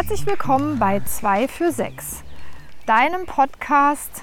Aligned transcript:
Herzlich 0.00 0.24
willkommen 0.24 0.78
bei 0.78 1.00
2 1.00 1.46
für 1.46 1.72
6, 1.72 2.22
deinem 2.86 3.26
Podcast 3.26 4.22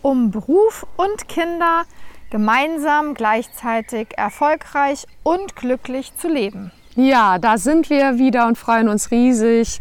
um 0.00 0.30
Beruf 0.30 0.86
und 0.96 1.26
Kinder 1.26 1.82
gemeinsam 2.30 3.14
gleichzeitig 3.14 4.16
erfolgreich 4.16 5.06
und 5.24 5.56
glücklich 5.56 6.14
zu 6.14 6.28
leben. 6.28 6.70
Ja, 6.94 7.40
da 7.40 7.58
sind 7.58 7.90
wir 7.90 8.18
wieder 8.18 8.46
und 8.46 8.58
freuen 8.58 8.88
uns 8.88 9.10
riesig, 9.10 9.80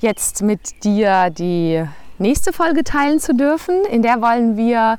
jetzt 0.00 0.42
mit 0.42 0.82
dir 0.82 1.30
die 1.30 1.84
nächste 2.18 2.52
Folge 2.52 2.82
teilen 2.82 3.20
zu 3.20 3.36
dürfen. 3.36 3.84
In 3.84 4.02
der 4.02 4.20
wollen 4.20 4.56
wir 4.56 4.98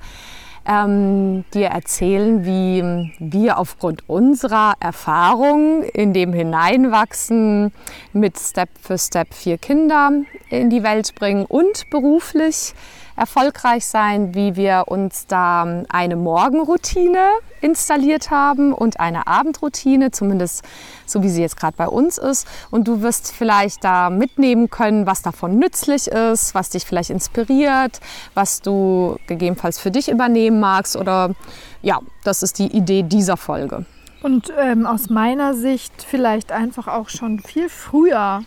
ähm, 0.65 1.43
dir 1.53 1.67
erzählen, 1.67 2.45
wie 2.45 3.13
wir 3.19 3.57
aufgrund 3.57 4.07
unserer 4.07 4.73
Erfahrung 4.79 5.83
in 5.83 6.13
dem 6.13 6.33
Hineinwachsen 6.33 7.71
mit 8.13 8.39
Step 8.39 8.69
für 8.81 8.97
Step 8.97 9.33
vier 9.33 9.57
Kinder 9.57 10.11
in 10.49 10.69
die 10.69 10.83
Welt 10.83 11.15
bringen 11.15 11.45
und 11.45 11.89
beruflich 11.89 12.73
erfolgreich 13.15 13.85
sein, 13.85 14.33
wie 14.35 14.55
wir 14.55 14.85
uns 14.87 15.27
da 15.27 15.83
eine 15.89 16.15
Morgenroutine 16.15 17.29
installiert 17.61 18.31
haben 18.31 18.73
und 18.73 18.99
eine 18.99 19.27
Abendroutine, 19.27 20.11
zumindest 20.11 20.63
so 21.05 21.23
wie 21.23 21.29
sie 21.29 21.41
jetzt 21.41 21.57
gerade 21.57 21.77
bei 21.77 21.87
uns 21.87 22.17
ist. 22.17 22.47
Und 22.71 22.87
du 22.87 23.01
wirst 23.01 23.31
vielleicht 23.31 23.83
da 23.83 24.09
mitnehmen 24.09 24.69
können, 24.69 25.05
was 25.05 25.21
davon 25.21 25.57
nützlich 25.57 26.07
ist, 26.07 26.53
was 26.55 26.69
dich 26.69 26.85
vielleicht 26.85 27.09
inspiriert, 27.09 27.99
was 28.33 28.61
du 28.61 29.17
gegebenenfalls 29.27 29.79
für 29.79 29.91
dich 29.91 30.09
übernehmen 30.09 30.59
magst. 30.59 30.95
Oder 30.95 31.35
ja, 31.81 31.99
das 32.23 32.43
ist 32.43 32.59
die 32.59 32.67
Idee 32.67 33.03
dieser 33.03 33.37
Folge. 33.37 33.85
Und 34.21 34.53
ähm, 34.57 34.85
aus 34.85 35.09
meiner 35.09 35.53
Sicht 35.53 35.93
vielleicht 36.01 36.51
einfach 36.51 36.87
auch 36.87 37.09
schon 37.09 37.39
viel 37.39 37.69
früher 37.69 38.43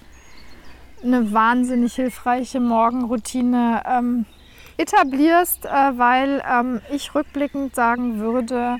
eine 1.04 1.32
wahnsinnig 1.32 1.94
hilfreiche 1.94 2.60
Morgenroutine 2.60 3.82
ähm, 3.86 4.26
etablierst, 4.76 5.66
äh, 5.66 5.68
weil 5.68 6.42
ähm, 6.50 6.80
ich 6.90 7.14
rückblickend 7.14 7.74
sagen 7.74 8.18
würde, 8.18 8.78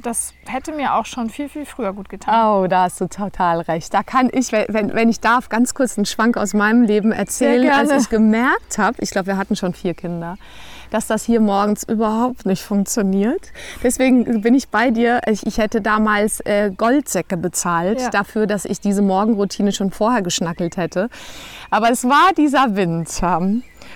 das 0.00 0.32
hätte 0.46 0.72
mir 0.72 0.94
auch 0.94 1.06
schon 1.06 1.30
viel, 1.30 1.48
viel 1.48 1.66
früher 1.66 1.92
gut 1.92 2.08
getan. 2.08 2.34
Oh, 2.34 2.66
da 2.66 2.84
hast 2.84 3.00
du 3.00 3.08
total 3.08 3.60
recht. 3.60 3.92
Da 3.92 4.02
kann 4.02 4.30
ich, 4.32 4.52
wenn, 4.52 4.94
wenn 4.94 5.08
ich 5.08 5.20
darf, 5.20 5.48
ganz 5.48 5.74
kurz 5.74 5.98
einen 5.98 6.06
Schwank 6.06 6.36
aus 6.36 6.54
meinem 6.54 6.82
Leben 6.82 7.12
erzählen. 7.12 7.70
Als 7.70 7.90
ich 7.90 8.08
gemerkt 8.08 8.78
habe, 8.78 8.96
ich 9.00 9.10
glaube, 9.10 9.28
wir 9.28 9.36
hatten 9.36 9.56
schon 9.56 9.74
vier 9.74 9.94
Kinder, 9.94 10.36
dass 10.90 11.06
das 11.06 11.24
hier 11.24 11.40
morgens 11.40 11.82
überhaupt 11.84 12.46
nicht 12.46 12.62
funktioniert. 12.62 13.52
Deswegen 13.82 14.40
bin 14.40 14.54
ich 14.54 14.68
bei 14.68 14.90
dir. 14.90 15.20
Ich, 15.26 15.46
ich 15.46 15.58
hätte 15.58 15.80
damals 15.80 16.40
äh, 16.40 16.70
Goldsäcke 16.74 17.36
bezahlt 17.36 18.00
ja. 18.00 18.10
dafür, 18.10 18.46
dass 18.46 18.64
ich 18.64 18.80
diese 18.80 19.02
Morgenroutine 19.02 19.72
schon 19.72 19.90
vorher 19.90 20.22
geschnackelt 20.22 20.76
hätte. 20.76 21.08
Aber 21.70 21.90
es 21.90 22.04
war 22.04 22.32
dieser 22.36 22.76
Winter. 22.76 23.40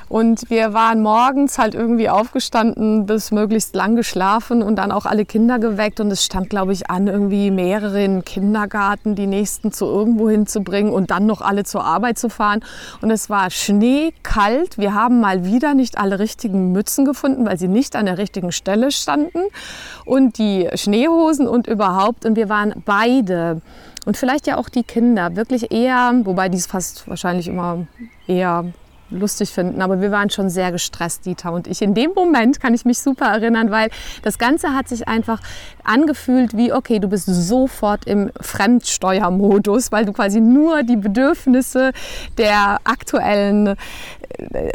Und 0.08 0.48
wir 0.50 0.72
waren 0.72 1.02
morgens 1.02 1.58
halt 1.58 1.74
irgendwie 1.74 2.08
aufgestanden, 2.08 3.06
bis 3.06 3.32
möglichst 3.32 3.74
lang 3.74 3.96
geschlafen 3.96 4.62
und 4.62 4.76
dann 4.76 4.92
auch 4.92 5.04
alle 5.04 5.24
Kinder 5.24 5.58
geweckt. 5.58 5.98
Und 5.98 6.10
es 6.10 6.24
stand, 6.24 6.48
glaube 6.48 6.72
ich, 6.72 6.88
an, 6.88 7.08
irgendwie 7.08 7.50
mehrere 7.50 8.04
in 8.04 8.24
Kindergarten, 8.24 9.16
die 9.16 9.26
nächsten 9.26 9.72
zu 9.72 9.86
irgendwo 9.86 10.30
hinzubringen 10.30 10.92
und 10.92 11.10
dann 11.10 11.26
noch 11.26 11.40
alle 11.40 11.64
zur 11.64 11.84
Arbeit 11.84 12.18
zu 12.18 12.28
fahren. 12.28 12.60
Und 13.02 13.10
es 13.10 13.28
war 13.28 13.50
schneekalt. 13.50 14.78
Wir 14.78 14.94
haben 14.94 15.20
mal 15.20 15.44
wieder 15.44 15.74
nicht 15.74 15.98
alle 15.98 16.18
richtigen 16.18 16.70
Mützen 16.72 17.04
gefunden, 17.04 17.44
weil 17.44 17.58
sie 17.58 17.68
nicht 17.68 17.96
an 17.96 18.06
der 18.06 18.18
richtigen 18.18 18.52
Stelle 18.52 18.92
standen. 18.92 19.40
Und 20.04 20.38
die 20.38 20.68
Schneehosen 20.74 21.48
und 21.48 21.66
überhaupt. 21.66 22.24
Und 22.24 22.36
wir 22.36 22.48
waren 22.48 22.74
beide 22.84 23.60
und 24.06 24.16
vielleicht 24.16 24.46
ja 24.46 24.56
auch 24.56 24.68
die 24.68 24.84
Kinder 24.84 25.34
wirklich 25.34 25.72
eher, 25.72 26.12
wobei 26.22 26.48
die 26.48 26.56
es 26.56 26.66
fast 26.66 27.08
wahrscheinlich 27.08 27.48
immer 27.48 27.88
eher 28.28 28.66
lustig 29.10 29.50
finden. 29.50 29.82
Aber 29.82 30.00
wir 30.00 30.10
waren 30.10 30.30
schon 30.30 30.50
sehr 30.50 30.72
gestresst, 30.72 31.26
Dieter 31.26 31.52
und 31.52 31.66
ich. 31.66 31.82
In 31.82 31.94
dem 31.94 32.12
Moment 32.14 32.60
kann 32.60 32.74
ich 32.74 32.84
mich 32.84 32.98
super 32.98 33.26
erinnern, 33.26 33.70
weil 33.70 33.90
das 34.22 34.38
Ganze 34.38 34.74
hat 34.74 34.88
sich 34.88 35.08
einfach 35.08 35.40
angefühlt 35.86 36.56
wie, 36.56 36.72
okay, 36.72 36.98
du 36.98 37.08
bist 37.08 37.26
sofort 37.26 38.06
im 38.06 38.30
Fremdsteuermodus, 38.40 39.92
weil 39.92 40.04
du 40.04 40.12
quasi 40.12 40.40
nur 40.40 40.82
die 40.82 40.96
Bedürfnisse 40.96 41.92
der 42.38 42.78
aktuellen 42.84 43.68
äh, 43.68 43.74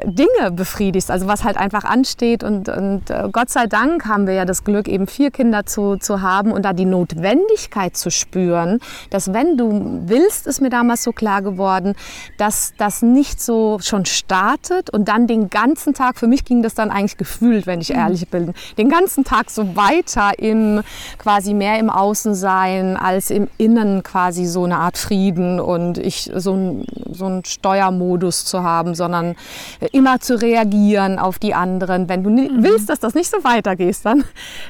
Dinge 0.05 0.51
befriedigst, 0.51 1.11
also 1.11 1.27
was 1.27 1.43
halt 1.43 1.57
einfach 1.57 1.83
ansteht. 1.83 2.43
Und, 2.43 2.69
und 2.69 3.09
äh, 3.09 3.29
Gott 3.31 3.49
sei 3.49 3.67
Dank 3.67 4.05
haben 4.05 4.27
wir 4.27 4.33
ja 4.33 4.45
das 4.45 4.63
Glück, 4.63 4.87
eben 4.87 5.07
vier 5.07 5.31
Kinder 5.31 5.65
zu, 5.65 5.97
zu 5.97 6.21
haben 6.21 6.51
und 6.51 6.63
da 6.63 6.73
die 6.73 6.85
Notwendigkeit 6.85 7.95
zu 7.95 8.09
spüren, 8.09 8.79
dass 9.09 9.33
wenn 9.33 9.57
du 9.57 10.01
willst, 10.05 10.47
ist 10.47 10.61
mir 10.61 10.69
damals 10.69 11.03
so 11.03 11.11
klar 11.11 11.41
geworden, 11.41 11.95
dass 12.37 12.73
das 12.77 13.01
nicht 13.01 13.41
so 13.41 13.79
schon 13.81 14.05
startet 14.05 14.89
und 14.89 15.07
dann 15.07 15.27
den 15.27 15.49
ganzen 15.49 15.93
Tag, 15.93 16.17
für 16.17 16.27
mich 16.27 16.45
ging 16.45 16.63
das 16.63 16.73
dann 16.73 16.89
eigentlich 16.89 17.17
gefühlt, 17.17 17.67
wenn 17.67 17.81
ich 17.81 17.89
mhm. 17.89 17.99
ehrlich 17.99 18.27
bin, 18.29 18.53
den 18.77 18.89
ganzen 18.89 19.23
Tag 19.23 19.49
so 19.49 19.75
weiter 19.75 20.39
im 20.39 20.81
quasi 21.17 21.53
mehr 21.53 21.79
im 21.79 21.89
Außensein 21.89 22.97
als 22.97 23.29
im 23.29 23.47
Innen 23.57 24.03
quasi 24.03 24.45
so 24.45 24.63
eine 24.63 24.77
Art 24.77 24.97
Frieden 24.97 25.59
und 25.59 25.97
ich 25.97 26.31
so 26.33 26.53
ein, 26.53 26.85
so 27.11 27.25
ein 27.25 27.45
Steuermodus 27.45 28.45
zu 28.45 28.63
haben, 28.63 28.95
sondern 28.95 29.35
immer 29.91 30.19
zu 30.19 30.39
reagieren 30.39 31.19
auf 31.19 31.39
die 31.39 31.53
anderen. 31.53 32.09
Wenn 32.09 32.23
du 32.23 32.29
mhm. 32.29 32.63
willst, 32.63 32.89
dass 32.89 32.99
das 32.99 33.13
nicht 33.13 33.29
so 33.29 33.43
weitergeht, 33.43 33.97
dann, 34.03 34.23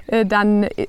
äh, 0.07 0.25
dann 0.25 0.63
äh, 0.63 0.87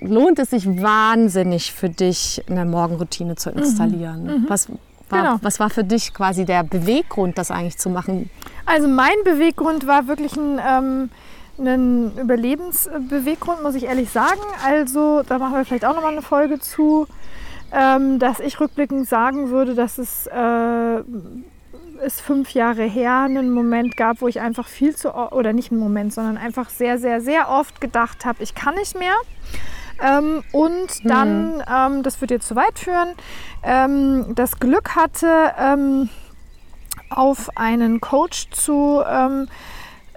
lohnt 0.00 0.38
es 0.38 0.50
sich 0.50 0.66
wahnsinnig 0.66 1.72
für 1.72 1.88
dich, 1.88 2.42
eine 2.48 2.64
Morgenroutine 2.64 3.36
zu 3.36 3.50
installieren. 3.50 4.24
Mhm. 4.24 4.30
Mhm. 4.30 4.44
Was, 4.48 4.68
war, 5.08 5.22
genau. 5.22 5.36
was 5.42 5.60
war 5.60 5.70
für 5.70 5.84
dich 5.84 6.12
quasi 6.14 6.44
der 6.44 6.64
Beweggrund, 6.64 7.38
das 7.38 7.50
eigentlich 7.50 7.78
zu 7.78 7.90
machen? 7.90 8.30
Also 8.66 8.88
mein 8.88 9.14
Beweggrund 9.24 9.86
war 9.86 10.06
wirklich 10.06 10.36
ein, 10.36 10.60
ähm, 10.66 11.10
ein 11.60 12.16
Überlebensbeweggrund, 12.18 13.62
muss 13.62 13.74
ich 13.74 13.84
ehrlich 13.84 14.10
sagen. 14.10 14.40
Also 14.64 15.22
da 15.22 15.38
machen 15.38 15.54
wir 15.54 15.64
vielleicht 15.64 15.84
auch 15.84 15.94
nochmal 15.94 16.12
eine 16.12 16.22
Folge 16.22 16.58
zu, 16.58 17.06
ähm, 17.72 18.18
dass 18.18 18.40
ich 18.40 18.58
rückblickend 18.60 19.08
sagen 19.08 19.50
würde, 19.50 19.74
dass 19.74 19.98
es 19.98 20.26
äh, 20.26 21.02
ist 22.04 22.20
fünf 22.20 22.52
Jahre 22.54 22.84
her 22.84 23.20
einen 23.20 23.50
Moment 23.50 23.96
gab, 23.96 24.20
wo 24.20 24.28
ich 24.28 24.40
einfach 24.40 24.66
viel 24.66 24.96
zu, 24.96 25.14
oder 25.14 25.52
nicht 25.52 25.70
einen 25.70 25.80
Moment, 25.80 26.12
sondern 26.12 26.36
einfach 26.36 26.70
sehr, 26.70 26.98
sehr, 26.98 27.20
sehr 27.20 27.48
oft 27.50 27.80
gedacht 27.80 28.24
habe, 28.24 28.42
ich 28.42 28.54
kann 28.54 28.74
nicht 28.74 28.98
mehr. 28.98 29.14
Ähm, 30.02 30.42
und 30.52 30.88
dann, 31.04 31.56
mhm. 31.56 31.62
ähm, 31.70 32.02
das 32.02 32.20
wird 32.20 32.30
jetzt 32.30 32.48
zu 32.48 32.56
weit 32.56 32.78
führen, 32.78 33.10
ähm, 33.62 34.34
das 34.34 34.58
Glück 34.58 34.96
hatte, 34.96 35.52
ähm, 35.58 36.08
auf 37.10 37.56
einen 37.56 38.00
Coach 38.00 38.48
zu 38.50 39.02
ähm, 39.06 39.48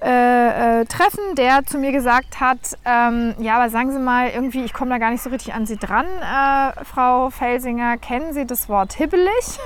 äh, 0.04 0.82
äh, 0.82 0.86
treffen, 0.86 1.36
der 1.38 1.66
zu 1.66 1.78
mir 1.78 1.94
gesagt 1.94 2.42
hat, 2.42 2.78
ähm, 2.84 3.36
ja, 3.40 3.56
aber 3.56 3.70
sagen 3.70 3.94
Sie 3.94 4.00
mal, 4.00 4.30
irgendwie, 4.30 4.66
ich 4.66 4.74
komme 4.74 4.92
da 4.92 4.98
gar 4.98 5.12
nicht 5.12 5.22
so 5.22 5.30
richtig 5.30 5.54
an 5.54 5.66
Sie 5.66 5.78
dran, 5.78 6.06
äh, 6.06 6.84
Frau 6.84 7.30
Felsinger, 7.30 7.98
kennen 7.98 8.34
Sie 8.34 8.46
das 8.46 8.68
Wort 8.68 8.94
hibbelig? 8.94 9.60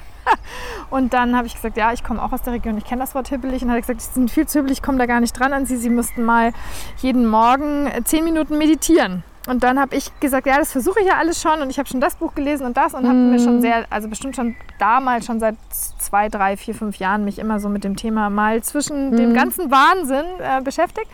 und 0.90 1.12
dann 1.12 1.36
habe 1.36 1.46
ich 1.46 1.54
gesagt, 1.54 1.76
ja, 1.76 1.92
ich 1.92 2.02
komme 2.02 2.22
auch 2.22 2.32
aus 2.32 2.40
der 2.40 2.54
Region, 2.54 2.78
ich 2.78 2.84
kenne 2.84 3.02
das 3.02 3.14
Wort 3.14 3.28
hibbelig. 3.28 3.60
Und 3.60 3.68
dann 3.68 3.76
hat 3.76 3.88
er 3.88 3.94
gesagt, 3.94 4.00
Sie 4.00 4.14
sind 4.14 4.30
viel 4.30 4.46
zu 4.46 4.60
hibbelig, 4.60 4.78
ich 4.78 4.82
komme 4.82 4.96
da 4.96 5.04
gar 5.04 5.20
nicht 5.20 5.38
dran 5.38 5.52
an 5.52 5.66
Sie. 5.66 5.76
Sie 5.76 5.90
müssten 5.90 6.22
mal 6.22 6.52
jeden 6.98 7.26
Morgen 7.26 7.90
zehn 8.04 8.24
Minuten 8.24 8.56
meditieren. 8.56 9.24
Und 9.48 9.64
dann 9.64 9.80
habe 9.80 9.96
ich 9.96 10.12
gesagt, 10.20 10.46
ja, 10.46 10.56
das 10.56 10.70
versuche 10.70 11.00
ich 11.00 11.06
ja 11.06 11.16
alles 11.18 11.42
schon 11.42 11.60
und 11.62 11.70
ich 11.70 11.78
habe 11.78 11.88
schon 11.88 12.00
das 12.00 12.14
Buch 12.14 12.34
gelesen 12.34 12.64
und 12.64 12.76
das 12.76 12.94
und 12.94 13.04
habe 13.04 13.16
mir 13.16 13.40
schon 13.40 13.56
mhm. 13.56 13.60
sehr, 13.60 13.86
also 13.90 14.08
bestimmt 14.08 14.36
schon 14.36 14.54
damals, 14.78 15.26
schon 15.26 15.40
seit 15.40 15.56
zwei, 15.70 16.28
drei, 16.28 16.56
vier, 16.56 16.74
fünf 16.74 16.98
Jahren 16.98 17.24
mich 17.24 17.40
immer 17.40 17.58
so 17.58 17.68
mit 17.68 17.82
dem 17.82 17.96
Thema 17.96 18.30
mal 18.30 18.62
zwischen 18.62 19.10
mhm. 19.10 19.16
dem 19.16 19.34
ganzen 19.34 19.70
Wahnsinn 19.70 20.26
äh, 20.38 20.62
beschäftigt. 20.62 21.08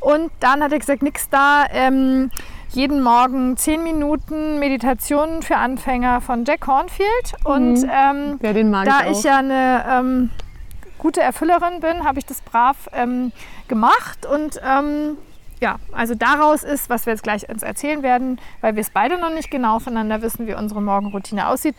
Und 0.00 0.30
dann 0.40 0.62
hat 0.62 0.72
er 0.72 0.78
gesagt, 0.78 1.02
nix 1.02 1.28
da. 1.28 1.66
Ähm, 1.70 2.30
jeden 2.72 3.02
Morgen 3.02 3.56
zehn 3.56 3.82
Minuten 3.82 4.58
Meditation 4.60 5.42
für 5.42 5.56
Anfänger 5.56 6.20
von 6.20 6.44
Jack 6.44 6.66
Hornfield. 6.66 7.34
Und 7.44 7.82
mhm. 7.82 7.90
ähm, 7.92 8.40
ja, 8.42 8.52
den 8.52 8.70
mag 8.70 8.86
da 8.86 9.10
ich, 9.10 9.18
ich 9.18 9.24
ja 9.24 9.38
eine 9.38 9.84
ähm, 9.88 10.30
gute 10.98 11.20
Erfüllerin 11.20 11.80
bin, 11.80 12.04
habe 12.04 12.18
ich 12.18 12.26
das 12.26 12.40
brav 12.40 12.88
ähm, 12.92 13.32
gemacht. 13.68 14.24
Und 14.24 14.60
ähm, 14.64 15.18
ja, 15.60 15.76
also 15.92 16.14
daraus 16.14 16.62
ist, 16.62 16.88
was 16.88 17.06
wir 17.06 17.12
jetzt 17.12 17.22
gleich 17.22 17.48
uns 17.48 17.62
erzählen 17.62 18.02
werden, 18.02 18.40
weil 18.62 18.74
wir 18.76 18.80
es 18.80 18.90
beide 18.90 19.18
noch 19.18 19.32
nicht 19.32 19.50
genau 19.50 19.78
voneinander 19.78 20.22
wissen, 20.22 20.46
wie 20.46 20.54
unsere 20.54 20.80
Morgenroutine 20.80 21.48
aussieht. 21.48 21.76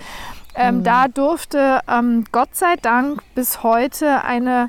Ähm, 0.55 0.77
mhm. 0.77 0.83
Da 0.83 1.07
durfte 1.07 1.81
ähm, 1.87 2.25
Gott 2.31 2.55
sei 2.55 2.75
Dank 2.75 3.23
bis 3.33 3.63
heute 3.63 4.23
eine 4.23 4.67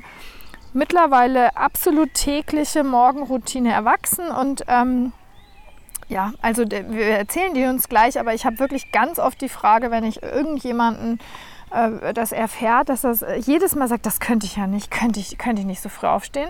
mittlerweile 0.73 1.55
absolut 1.55 2.13
tägliche 2.15 2.83
Morgenroutine 2.83 3.71
erwachsen 3.71 4.29
und 4.29 4.63
ähm, 4.67 5.13
ja, 6.09 6.33
also 6.41 6.63
wir 6.69 7.05
erzählen 7.17 7.53
die 7.53 7.65
uns 7.65 7.87
gleich, 7.89 8.19
aber 8.19 8.33
ich 8.33 8.45
habe 8.45 8.59
wirklich 8.59 8.91
ganz 8.91 9.19
oft 9.19 9.39
die 9.41 9.49
Frage, 9.49 9.91
wenn 9.91 10.03
ich 10.03 10.21
irgendjemanden 10.23 11.19
das 12.13 12.31
erfährt, 12.31 12.89
dass 12.89 13.01
das 13.01 13.21
äh, 13.21 13.35
jedes 13.35 13.75
Mal 13.75 13.87
sagt, 13.87 14.05
das 14.05 14.19
könnte 14.19 14.45
ich 14.45 14.57
ja 14.57 14.67
nicht, 14.67 14.91
könnte 14.91 15.19
ich, 15.19 15.37
könnte 15.37 15.61
ich 15.61 15.65
nicht 15.67 15.81
so 15.81 15.89
früh 15.89 16.07
aufstehen. 16.07 16.49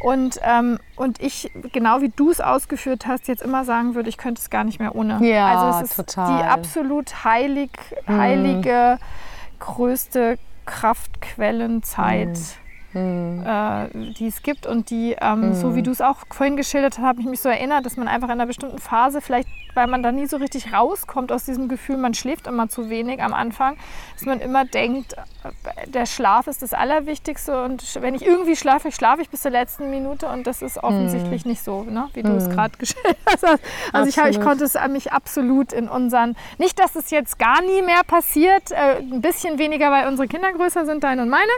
Und, 0.00 0.40
ähm, 0.42 0.78
und 0.96 1.22
ich, 1.22 1.50
genau 1.72 2.00
wie 2.00 2.08
du 2.08 2.30
es 2.30 2.40
ausgeführt 2.40 3.06
hast, 3.06 3.28
jetzt 3.28 3.42
immer 3.42 3.64
sagen 3.64 3.94
würde, 3.94 4.08
ich 4.08 4.18
könnte 4.18 4.40
es 4.40 4.50
gar 4.50 4.64
nicht 4.64 4.80
mehr 4.80 4.94
ohne. 4.94 5.24
Ja, 5.24 5.46
also 5.46 5.78
es 5.78 5.90
ist 5.90 5.96
total. 5.96 6.38
die 6.38 6.44
absolut 6.44 7.24
heilig, 7.24 7.70
heilige, 8.08 8.98
mhm. 8.98 9.58
größte 9.60 10.38
Kraftquellenzeit. 10.66 12.28
Mhm 12.28 12.63
mhm. 12.94 13.44
äh, 13.46 14.12
die 14.14 14.26
es 14.26 14.42
gibt 14.42 14.66
und 14.66 14.90
die, 14.90 15.16
ähm, 15.20 15.48
mhm. 15.48 15.54
so 15.54 15.74
wie 15.74 15.82
du 15.82 15.90
es 15.90 16.00
auch 16.00 16.18
vorhin 16.30 16.56
geschildert 16.56 16.98
hast, 16.98 17.04
habe 17.04 17.20
ich 17.20 17.26
mich 17.26 17.40
so 17.40 17.48
erinnert, 17.48 17.84
dass 17.84 17.96
man 17.96 18.08
einfach 18.08 18.28
in 18.28 18.32
einer 18.32 18.46
bestimmten 18.46 18.78
Phase, 18.78 19.20
vielleicht 19.20 19.48
weil 19.74 19.86
man 19.86 20.02
da 20.02 20.12
nie 20.12 20.26
so 20.26 20.36
richtig 20.36 20.72
rauskommt 20.72 21.32
aus 21.32 21.44
diesem 21.44 21.68
Gefühl, 21.68 21.96
man 21.96 22.14
schläft 22.14 22.46
immer 22.46 22.68
zu 22.68 22.90
wenig 22.90 23.22
am 23.22 23.34
Anfang, 23.34 23.76
dass 24.14 24.24
man 24.24 24.40
immer 24.40 24.64
denkt, 24.64 25.14
äh, 25.14 25.90
der 25.90 26.06
Schlaf 26.06 26.46
ist 26.46 26.62
das 26.62 26.72
Allerwichtigste 26.72 27.64
und 27.64 28.00
wenn 28.00 28.14
ich 28.14 28.24
irgendwie 28.24 28.56
schlafe, 28.56 28.92
schlafe 28.92 29.22
ich 29.22 29.30
bis 29.30 29.42
zur 29.42 29.50
letzten 29.50 29.90
Minute 29.90 30.28
und 30.28 30.46
das 30.46 30.62
ist 30.62 30.78
offensichtlich 30.78 31.44
mhm. 31.44 31.50
nicht 31.50 31.64
so, 31.64 31.82
ne? 31.82 32.08
wie 32.14 32.22
du 32.22 32.32
es 32.32 32.48
mhm. 32.48 32.52
gerade 32.52 32.76
geschildert 32.78 33.16
hast. 33.26 33.44
Also 33.92 34.08
ich, 34.08 34.36
ich, 34.36 34.40
konnte 34.40 34.64
es 34.64 34.76
mich 34.88 35.12
absolut 35.12 35.72
in 35.72 35.88
unseren, 35.88 36.36
nicht, 36.58 36.78
dass 36.78 36.96
es 36.96 37.10
jetzt 37.10 37.38
gar 37.38 37.60
nie 37.62 37.82
mehr 37.82 38.02
passiert, 38.06 38.70
äh, 38.70 38.98
ein 38.98 39.20
bisschen 39.20 39.58
weniger, 39.58 39.90
weil 39.90 40.08
unsere 40.08 40.28
Kinder 40.28 40.52
größer 40.52 40.86
sind, 40.86 41.04
deine 41.04 41.22
und 41.22 41.30
meine, 41.30 41.52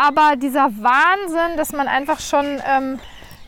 aber 0.00 0.36
dieser 0.36 0.70
Wahnsinn, 0.80 1.58
dass 1.58 1.72
man 1.72 1.86
einfach 1.86 2.20
schon 2.20 2.60
ähm, 2.66 2.98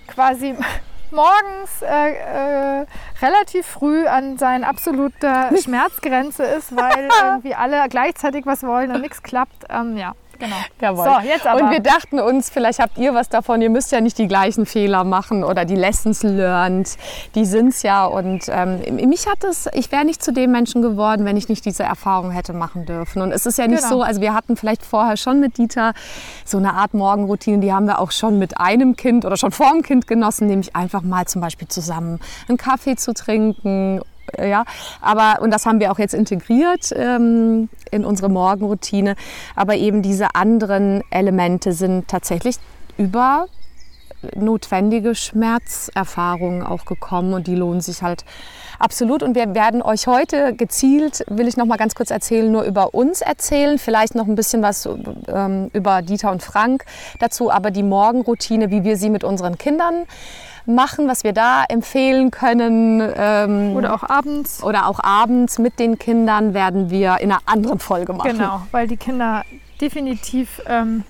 quasi 0.07 0.55
morgens 1.11 1.81
äh, 1.81 2.83
äh, 2.83 2.87
relativ 3.23 3.67
früh 3.67 4.07
an 4.07 4.37
seiner 4.37 4.69
absoluter 4.69 5.51
Schmerzgrenze 5.57 6.45
ist, 6.45 6.77
weil 6.77 7.09
irgendwie 7.25 7.55
alle 7.55 7.89
gleichzeitig 7.89 8.45
was 8.45 8.63
wollen 8.65 8.93
und 8.93 9.01
nichts 9.01 9.23
klappt. 9.23 9.65
Ähm, 9.71 9.97
ja, 9.97 10.13
Genau. 10.43 10.57
Jawohl. 10.81 11.05
So, 11.05 11.29
jetzt 11.29 11.47
aber. 11.47 11.63
Und 11.63 11.71
wir 11.71 11.81
dachten 11.81 12.19
uns, 12.19 12.51
vielleicht 12.51 12.81
habt 12.81 12.99
ihr 12.99 13.15
was 13.15 13.29
davon. 13.29 13.63
Ihr 13.63 13.71
müsst 13.71 13.93
ja 13.93 14.01
nicht 14.01 14.19
die 14.19 14.27
gleichen 14.27 14.67
Fehler 14.67 15.05
machen 15.05 15.45
oder 15.45 15.65
die 15.65 15.77
Lessons 15.77 16.25
learned. 16.25 16.97
Die 17.37 17.45
sind 17.45 17.69
es 17.69 17.83
ja. 17.83 18.05
Und 18.05 18.47
ähm, 18.49 18.81
mich 19.09 19.29
hat 19.29 19.45
es, 19.45 19.69
ich 19.73 19.93
wäre 19.93 20.05
nicht 20.05 20.23
zu 20.23 20.33
dem 20.33 20.51
Menschen 20.51 20.83
geworden, 20.83 21.25
wenn 21.25 21.37
ich 21.37 21.49
nicht 21.49 21.65
diese 21.65 21.85
Erfahrung 21.85 22.33
hätte 22.33 22.53
machen 22.53 22.87
dürfen. 22.87 23.23
Und 23.23 23.31
es 23.31 23.47
ist 23.47 23.57
ja 23.57 23.69
nicht 23.69 23.85
genau. 23.85 23.99
so, 23.99 24.03
also 24.03 24.21
wir 24.21 24.35
hatten 24.35 24.57
vielleicht 24.57 24.85
vorher 24.85 25.17
schon 25.17 25.39
mit 25.39 25.59
Dieter 25.59 25.95
so 26.45 26.59
eine 26.59 26.75
Art 26.75 26.93
Morgenroutine, 26.93 27.61
die 27.61 27.73
haben 27.73 27.87
wir 27.87 28.01
auch 28.01 28.11
schon 28.11 28.41
mit 28.41 28.59
einem 28.59 28.97
Kind 28.97 29.25
oder 29.25 29.37
schon 29.37 29.53
vor 29.53 29.71
dem 29.73 29.83
Kind 29.83 30.09
genossen, 30.09 30.49
nämlich 30.49 30.75
einfach 30.75 31.03
mal 31.03 31.27
zum 31.27 31.41
Beispiel 31.41 31.69
zusammen 31.69 32.19
einen 32.49 32.59
Kaffee 32.59 32.97
zu 32.97 33.15
trinken 33.15 34.01
ja, 34.39 34.65
aber 35.01 35.43
und 35.43 35.51
das 35.51 35.67
haben 35.67 35.81
wir 35.81 35.93
auch 35.93 35.99
jetzt 35.99 36.15
integriert 36.15 36.93
ähm, 36.95 37.69
in 37.91 38.05
unsere 38.05 38.29
Morgenroutine. 38.29 39.15
Aber 39.57 39.77
eben 39.77 40.03
diese 40.03 40.35
anderen 40.35 41.03
Elemente 41.11 41.73
sind 41.73 42.09
tatsächlich 42.09 42.57
über 42.97 43.47
notwendige 44.37 45.15
Schmerzerfahrungen 45.15 46.63
auch 46.63 46.85
gekommen 46.85 47.35
und 47.35 47.47
die 47.47 47.55
lohnen 47.55 47.81
sich 47.81 48.03
halt 48.03 48.25
absolut. 48.79 49.23
Und 49.23 49.35
wir 49.35 49.55
werden 49.55 49.83
euch 49.83 50.07
heute 50.07 50.55
gezielt, 50.55 51.25
will 51.29 51.49
ich 51.49 51.57
noch 51.57 51.67
mal 51.67 51.77
ganz 51.77 51.95
kurz 51.95 52.11
erzählen, 52.11 52.51
nur 52.51 52.63
über 52.63 52.95
uns 52.95 53.21
erzählen, 53.21 53.79
vielleicht 53.79 54.15
noch 54.15 54.27
ein 54.27 54.35
bisschen 54.35 54.63
was 54.63 54.89
ähm, 55.29 55.71
über 55.73 56.03
Dieter 56.03 56.31
und 56.31 56.43
Frank 56.43 56.85
dazu, 57.19 57.51
aber 57.51 57.71
die 57.71 57.83
Morgenroutine, 57.83 58.71
wie 58.71 58.85
wir 58.85 58.97
sie 58.97 59.11
mit 59.11 59.25
unseren 59.25 59.59
Kindern 59.59 60.05
machen, 60.67 61.09
was 61.09 61.25
wir 61.25 61.33
da 61.33 61.65
empfehlen 61.69 62.31
können. 62.31 63.03
Ähm, 63.17 63.77
oder 63.77 63.95
auch 63.95 64.03
abends. 64.03 64.63
Oder 64.63 64.87
auch 64.87 65.01
abends 65.03 65.59
mit 65.59 65.79
den 65.79 65.99
Kindern 65.99 66.55
werden 66.55 66.91
wir 66.91 67.19
in 67.21 67.33
einer 67.33 67.41
anderen 67.47 67.79
Folge 67.79 68.13
machen. 68.13 68.33
Genau, 68.33 68.63
weil 68.71 68.87
die 68.87 68.97
Kinder 68.97 69.45
definitiv 69.81 70.63
ähm, 70.67 71.05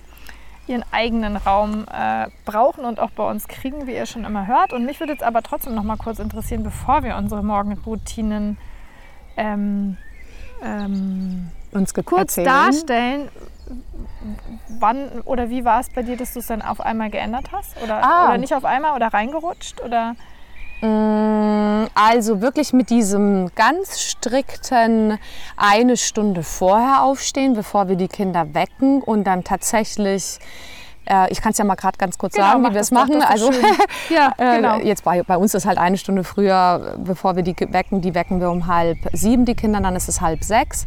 ihren 0.66 0.84
eigenen 0.90 1.36
Raum 1.36 1.84
äh, 1.92 2.28
brauchen 2.44 2.84
und 2.84 3.00
auch 3.00 3.10
bei 3.10 3.28
uns 3.28 3.48
kriegen, 3.48 3.86
wie 3.86 3.94
ihr 3.94 4.06
schon 4.06 4.24
immer 4.24 4.46
hört. 4.46 4.72
Und 4.72 4.84
mich 4.84 5.00
würde 5.00 5.12
jetzt 5.12 5.24
aber 5.24 5.42
trotzdem 5.42 5.74
noch 5.74 5.82
mal 5.82 5.96
kurz 5.96 6.18
interessieren, 6.18 6.62
bevor 6.62 7.02
wir 7.02 7.16
unsere 7.16 7.42
Morgenroutinen 7.42 8.56
ähm, 9.36 9.96
ähm, 10.62 11.48
uns 11.72 11.94
kurz 11.94 12.36
erzählen. 12.36 12.46
darstellen, 12.46 13.28
wann 14.68 15.22
oder 15.24 15.50
wie 15.50 15.64
war 15.64 15.80
es 15.80 15.90
bei 15.90 16.02
dir, 16.02 16.16
dass 16.16 16.32
du 16.32 16.40
es 16.40 16.46
dann 16.46 16.62
auf 16.62 16.80
einmal 16.80 17.10
geändert 17.10 17.52
hast? 17.52 17.80
Oder, 17.82 18.02
ah. 18.02 18.28
oder 18.28 18.38
nicht 18.38 18.54
auf 18.54 18.64
einmal 18.64 18.94
oder 18.94 19.08
reingerutscht? 19.08 19.80
Oder? 19.80 20.14
Mm, 20.80 21.86
also 21.94 22.40
wirklich 22.40 22.72
mit 22.72 22.90
diesem 22.90 23.50
ganz 23.54 24.00
strikten 24.00 25.18
eine 25.56 25.96
Stunde 25.96 26.42
vorher 26.42 27.02
aufstehen, 27.02 27.54
bevor 27.54 27.88
wir 27.88 27.96
die 27.96 28.08
Kinder 28.08 28.54
wecken 28.54 29.02
und 29.02 29.24
dann 29.24 29.44
tatsächlich 29.44 30.38
ich 31.30 31.40
kann 31.40 31.52
es 31.52 31.58
ja 31.58 31.64
mal 31.64 31.74
gerade 31.74 31.98
ganz 31.98 32.16
kurz 32.16 32.34
genau, 32.34 32.46
sagen, 32.46 32.64
wie 32.64 32.74
wir 32.74 32.80
es 32.80 32.90
machen. 32.90 33.20
Doch, 33.20 33.28
also 33.28 33.50
ja, 34.10 34.32
äh, 34.38 34.56
genau. 34.56 34.76
jetzt 34.78 35.04
bei, 35.04 35.22
bei 35.22 35.36
uns 35.36 35.54
ist 35.54 35.66
halt 35.66 35.78
eine 35.78 35.96
Stunde 35.96 36.24
früher, 36.24 36.96
bevor 36.98 37.36
wir 37.36 37.42
die 37.42 37.56
wecken. 37.58 38.00
Die 38.00 38.14
wecken 38.14 38.40
wir 38.40 38.50
um 38.50 38.66
halb 38.66 38.98
sieben, 39.12 39.44
die 39.44 39.54
Kinder, 39.54 39.80
dann 39.80 39.96
ist 39.96 40.08
es 40.08 40.20
halb 40.20 40.44
sechs. 40.44 40.86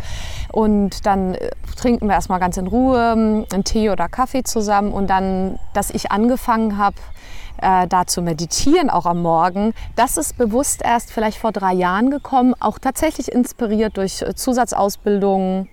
Und 0.52 1.06
dann 1.06 1.36
äh, 1.36 1.52
trinken 1.78 2.08
wir 2.08 2.14
erstmal 2.14 2.40
ganz 2.40 2.58
in 2.58 2.68
Ruhe 2.68 3.14
ähm, 3.14 3.46
einen 3.52 3.64
Tee 3.64 3.90
oder 3.90 4.08
Kaffee 4.08 4.44
zusammen. 4.44 4.94
Und 4.94 5.10
dann, 5.10 5.60
dass 5.74 5.90
ich 5.90 6.12
angefangen 6.12 6.78
habe, 6.78 6.96
äh, 7.62 7.88
da 7.88 8.06
zu 8.06 8.22
meditieren, 8.22 8.90
auch 8.90 9.06
am 9.06 9.22
Morgen, 9.22 9.74
das 9.96 10.18
ist 10.18 10.38
bewusst 10.38 10.82
erst 10.84 11.12
vielleicht 11.12 11.38
vor 11.38 11.52
drei 11.52 11.74
Jahren 11.74 12.10
gekommen, 12.10 12.54
auch 12.60 12.80
tatsächlich 12.80 13.32
inspiriert 13.32 13.98
durch 13.98 14.24
Zusatzausbildungen 14.36 15.70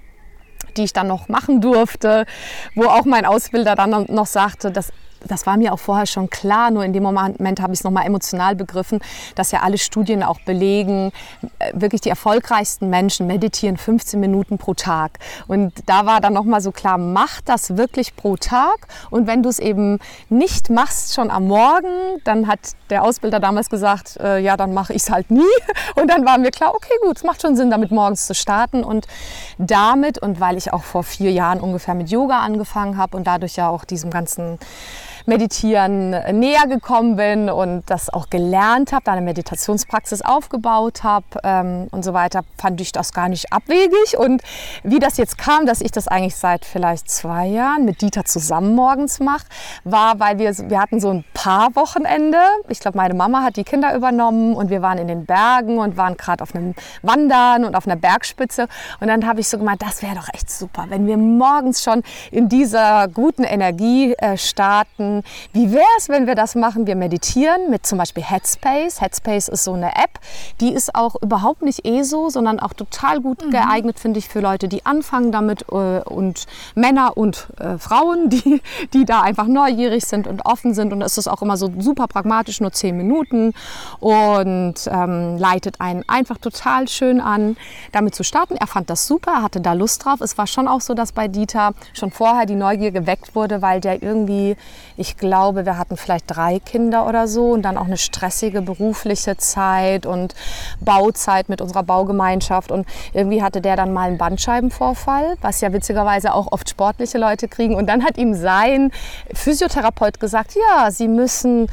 die 0.76 0.84
ich 0.84 0.92
dann 0.92 1.08
noch 1.08 1.28
machen 1.28 1.60
durfte, 1.60 2.26
wo 2.74 2.84
auch 2.84 3.04
mein 3.04 3.24
Ausbilder 3.24 3.74
dann 3.74 4.06
noch 4.08 4.26
sagte, 4.26 4.70
dass 4.70 4.92
das 5.28 5.46
war 5.46 5.56
mir 5.56 5.72
auch 5.72 5.78
vorher 5.78 6.06
schon 6.06 6.30
klar, 6.30 6.70
nur 6.70 6.84
in 6.84 6.92
dem 6.92 7.02
Moment 7.02 7.60
habe 7.60 7.72
ich 7.72 7.80
es 7.80 7.84
nochmal 7.84 8.06
emotional 8.06 8.54
begriffen, 8.54 9.00
dass 9.34 9.50
ja 9.50 9.60
alle 9.60 9.78
Studien 9.78 10.22
auch 10.22 10.40
belegen, 10.40 11.12
äh, 11.58 11.72
wirklich 11.74 12.00
die 12.00 12.08
erfolgreichsten 12.08 12.90
Menschen 12.90 13.26
meditieren 13.26 13.76
15 13.76 14.19
Minuten 14.20 14.58
pro 14.58 14.74
Tag. 14.74 15.19
Und 15.46 15.72
da 15.86 16.06
war 16.06 16.20
dann 16.20 16.32
nochmal 16.32 16.60
so 16.60 16.72
klar, 16.72 16.98
mach 16.98 17.40
das 17.42 17.76
wirklich 17.76 18.16
pro 18.16 18.36
Tag. 18.36 18.86
Und 19.10 19.26
wenn 19.26 19.42
du 19.42 19.48
es 19.48 19.58
eben 19.58 19.98
nicht 20.28 20.70
machst, 20.70 21.14
schon 21.14 21.30
am 21.30 21.46
Morgen, 21.48 22.20
dann 22.24 22.46
hat 22.46 22.60
der 22.90 23.02
Ausbilder 23.02 23.40
damals 23.40 23.70
gesagt, 23.70 24.19
äh, 24.19 24.38
ja, 24.38 24.56
dann 24.56 24.74
mache 24.74 24.92
ich 24.92 25.02
es 25.02 25.10
halt 25.10 25.30
nie. 25.30 25.42
Und 25.94 26.08
dann 26.08 26.24
war 26.26 26.38
mir 26.38 26.50
klar, 26.50 26.74
okay, 26.74 26.94
gut, 27.02 27.16
es 27.16 27.24
macht 27.24 27.42
schon 27.42 27.56
Sinn, 27.56 27.70
damit 27.70 27.90
morgens 27.90 28.26
zu 28.26 28.34
starten. 28.34 28.84
Und 28.84 29.06
damit, 29.58 30.19
und 30.19 30.40
weil 30.40 30.56
ich 30.56 30.72
auch 30.72 30.82
vor 30.82 31.02
vier 31.02 31.32
Jahren 31.32 31.60
ungefähr 31.60 31.94
mit 31.94 32.10
Yoga 32.10 32.40
angefangen 32.40 32.96
habe 32.96 33.16
und 33.16 33.26
dadurch 33.26 33.56
ja 33.56 33.69
auch 33.69 33.84
diesem 33.84 34.10
ganzen 34.10 34.58
Meditieren 35.26 36.10
näher 36.10 36.66
gekommen 36.66 37.16
bin 37.16 37.48
und 37.48 37.84
das 37.86 38.10
auch 38.10 38.30
gelernt 38.30 38.92
habe, 38.92 39.10
eine 39.10 39.20
Meditationspraxis 39.20 40.22
aufgebaut 40.22 41.02
habe 41.02 41.26
ähm, 41.44 41.88
und 41.91 42.05
so 42.05 42.12
weiter, 42.12 42.43
fand 42.58 42.81
ich 42.81 42.93
das 42.93 43.12
gar 43.12 43.29
nicht 43.29 43.52
abwegig. 43.52 44.19
Und 44.19 44.43
wie 44.82 44.98
das 44.98 45.17
jetzt 45.17 45.38
kam, 45.38 45.67
dass 45.67 45.81
ich 45.81 45.93
das 45.93 46.08
eigentlich 46.08 46.36
seit 46.36 46.64
vielleicht 46.64 47.10
zwei 47.10 47.46
Jahren 47.46 47.84
mit 47.84 48.02
Dieter 48.02 48.24
zusammen 48.24 48.74
morgens 48.74 49.20
mache, 49.20 49.46
war, 49.84 50.19
weil 50.19 50.38
wir, 50.38 50.56
wir 50.69 50.81
hatten 50.81 51.00
so 51.00 51.10
ein 51.10 51.24
paar 51.34 51.74
Wochenende. 51.76 52.38
Ich 52.69 52.81
glaube, 52.81 52.96
meine 52.96 53.14
Mama 53.14 53.43
hat 53.43 53.56
die 53.56 53.64
Kinder 53.64 53.94
übernommen 53.94 54.55
und 54.55 54.70
wir 54.70 54.82
waren 54.82 54.98
in 54.98 55.08
den 55.08 55.26
Bergen 55.26 55.79
und 55.79 55.96
waren 55.96 56.17
gerade 56.17 56.43
auf 56.43 56.55
einem 56.55 56.74
Wandern 57.02 57.64
und 57.64 57.74
auf 57.74 57.86
einer 57.86 57.96
Bergspitze. 57.96 58.67
Und 59.00 59.08
dann 59.08 59.26
habe 59.26 59.41
ich 59.41 59.48
so 59.48 59.58
gemeint, 59.58 59.82
das 59.82 60.02
wäre 60.02 60.14
doch 60.14 60.29
echt 60.32 60.50
super, 60.50 60.86
wenn 60.88 61.06
wir 61.06 61.17
morgens 61.17 61.82
schon 61.82 62.02
in 62.31 62.48
dieser 62.48 63.08
guten 63.08 63.44
Energie 63.44 64.14
äh, 64.14 64.36
starten 64.36 65.11
wie 65.52 65.72
wäre 65.72 65.84
es, 65.98 66.08
wenn 66.08 66.26
wir 66.26 66.34
das 66.34 66.54
machen? 66.54 66.86
Wir 66.86 66.96
meditieren 66.96 67.70
mit 67.70 67.86
zum 67.86 67.98
Beispiel 67.98 68.22
Headspace. 68.22 69.00
Headspace 69.00 69.48
ist 69.48 69.64
so 69.64 69.74
eine 69.74 69.94
App, 69.96 70.19
die 70.60 70.72
ist 70.72 70.94
auch 70.94 71.16
überhaupt 71.20 71.62
nicht 71.62 71.84
ESO, 71.84 72.31
sondern 72.31 72.60
auch 72.60 72.72
total 72.72 73.20
gut 73.20 73.44
mhm. 73.44 73.50
geeignet, 73.50 73.98
finde 73.98 74.19
ich, 74.19 74.28
für 74.28 74.40
Leute, 74.40 74.69
die 74.69 74.86
anfangen 74.86 75.32
damit 75.32 75.66
äh, 75.70 76.00
und 76.00 76.46
Männer 76.74 77.16
und 77.16 77.48
äh, 77.58 77.78
Frauen, 77.78 78.28
die, 78.31 78.62
die 78.94 79.04
da 79.04 79.20
einfach 79.20 79.46
neugierig 79.46 80.06
sind 80.06 80.26
und 80.26 80.46
offen 80.46 80.74
sind. 80.74 80.92
Und 80.92 81.02
es 81.02 81.19
ist 81.19 81.28
auch 81.28 81.42
immer 81.42 81.56
so 81.56 81.70
super 81.78 82.06
pragmatisch, 82.06 82.60
nur 82.60 82.72
zehn 82.72 82.96
Minuten 82.96 83.52
und 84.00 84.74
ähm, 84.86 85.36
leitet 85.38 85.81
einen 85.81 86.04
einfach 86.08 86.38
total 86.38 86.88
schön 86.88 87.20
an, 87.20 87.56
damit 87.92 88.14
zu 88.14 88.24
starten. 88.24 88.56
Er 88.56 88.66
fand 88.66 88.90
das 88.90 89.06
super, 89.06 89.32
er 89.32 89.42
hatte 89.42 89.60
da 89.60 89.72
Lust 89.72 90.04
drauf. 90.04 90.20
Es 90.20 90.38
war 90.38 90.46
schon 90.46 90.69
auch 90.69 90.81
so, 90.81 90.94
dass 90.94 91.12
bei 91.12 91.28
Dieter 91.28 91.72
schon 91.92 92.10
vorher 92.10 92.46
die 92.46 92.54
Neugier 92.54 92.90
geweckt 92.90 93.34
wurde, 93.34 93.62
weil 93.62 93.81
der 93.81 94.02
irgendwie, 94.02 94.56
ich 95.02 95.16
glaube, 95.16 95.66
wir 95.66 95.78
hatten 95.78 95.96
vielleicht 95.96 96.26
drei 96.28 96.60
Kinder 96.60 97.08
oder 97.08 97.26
so 97.26 97.50
und 97.50 97.62
dann 97.62 97.76
auch 97.76 97.86
eine 97.86 97.96
stressige 97.96 98.62
berufliche 98.62 99.36
Zeit 99.36 100.06
und 100.06 100.32
Bauzeit 100.78 101.48
mit 101.48 101.60
unserer 101.60 101.82
Baugemeinschaft. 101.82 102.70
Und 102.70 102.86
irgendwie 103.12 103.42
hatte 103.42 103.60
der 103.60 103.74
dann 103.74 103.92
mal 103.92 104.06
einen 104.06 104.18
Bandscheibenvorfall, 104.18 105.38
was 105.40 105.60
ja 105.60 105.72
witzigerweise 105.72 106.32
auch 106.32 106.52
oft 106.52 106.70
sportliche 106.70 107.18
Leute 107.18 107.48
kriegen. 107.48 107.74
Und 107.74 107.88
dann 107.88 108.04
hat 108.04 108.16
ihm 108.16 108.32
sein 108.34 108.92
Physiotherapeut 109.34 110.20
gesagt, 110.20 110.54
ja, 110.54 110.92
Sie 110.92 111.08
müssen 111.08 111.66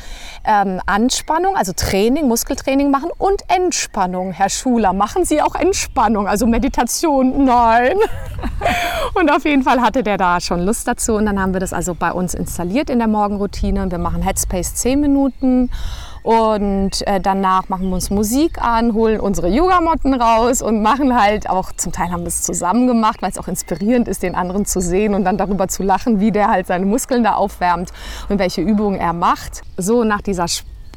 ähm, 0.43 0.81
Anspannung, 0.87 1.55
also 1.55 1.71
Training, 1.73 2.27
Muskeltraining 2.27 2.89
machen 2.89 3.11
und 3.15 3.43
Entspannung, 3.47 4.31
Herr 4.31 4.49
Schuler. 4.49 4.93
Machen 4.93 5.23
Sie 5.23 5.39
auch 5.39 5.53
Entspannung, 5.53 6.27
also 6.27 6.47
Meditation? 6.47 7.45
Nein. 7.45 7.95
und 9.13 9.31
auf 9.31 9.45
jeden 9.45 9.61
Fall 9.61 9.81
hatte 9.81 10.01
der 10.01 10.17
da 10.17 10.41
schon 10.41 10.61
Lust 10.61 10.87
dazu. 10.87 11.13
Und 11.13 11.27
dann 11.27 11.39
haben 11.39 11.53
wir 11.53 11.59
das 11.59 11.73
also 11.73 11.93
bei 11.93 12.11
uns 12.11 12.33
installiert 12.33 12.89
in 12.89 12.97
der 12.97 13.07
Morgenroutine. 13.19 13.91
Wir 13.91 13.97
machen 13.97 14.21
Headspace 14.21 14.75
10 14.75 15.01
Minuten 15.01 15.69
Und 16.23 17.05
äh, 17.05 17.19
danach 17.19 17.67
machen 17.67 17.89
wir 17.89 17.95
uns 17.95 18.09
Musik 18.09 18.61
an, 18.61 18.93
holen 18.93 19.19
unsere 19.19 19.49
Yogamotten 19.49 20.13
raus 20.13 20.61
und 20.61 20.81
machen 20.81 21.19
halt 21.19 21.49
auch, 21.49 21.73
zum 21.73 21.91
Teil 21.91 22.11
haben 22.11 22.21
wir 22.21 22.27
es 22.27 22.43
zusammen 22.43 22.87
gemacht, 22.87 23.21
weil 23.21 23.31
es 23.31 23.37
auch 23.37 23.49
inspirierend 23.49 24.07
ist, 24.07 24.23
den 24.23 24.35
anderen 24.35 24.65
zu 24.65 24.79
sehen 24.79 25.15
und 25.15 25.25
dann 25.25 25.37
darüber 25.37 25.67
zu 25.67 25.83
lachen, 25.83 26.21
wie 26.21 26.31
der 26.31 26.49
halt 26.49 26.67
seine 26.67 26.85
Muskeln 26.85 27.23
da 27.23 27.33
aufwärmt 27.33 27.91
und 28.29 28.39
welche 28.39 28.61
Übungen 28.61 28.99
er 28.99 29.13
macht. 29.13 29.63
So 29.75 30.05
nach 30.05 30.21
dieser 30.21 30.45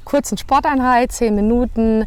kurzen 0.04 0.38
Sporteinheit, 0.38 1.10
zehn 1.10 1.34
Minuten, 1.34 2.04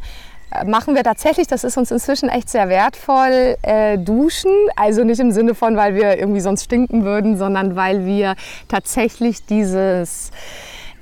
machen 0.66 0.96
wir 0.96 1.04
tatsächlich, 1.04 1.48
das 1.48 1.64
ist 1.64 1.78
uns 1.78 1.92
inzwischen 1.92 2.30
echt 2.30 2.50
sehr 2.50 2.70
wertvoll, 2.70 3.58
äh, 3.62 3.98
duschen. 3.98 4.52
Also 4.76 5.04
nicht 5.04 5.20
im 5.20 5.32
Sinne 5.32 5.56
von, 5.56 5.76
weil 5.76 5.96
wir 5.96 6.18
irgendwie 6.18 6.42
sonst 6.42 6.64
stinken 6.64 7.04
würden, 7.04 7.38
sondern 7.38 7.76
weil 7.76 8.06
wir 8.06 8.36
tatsächlich 8.68 9.46
dieses, 9.46 10.32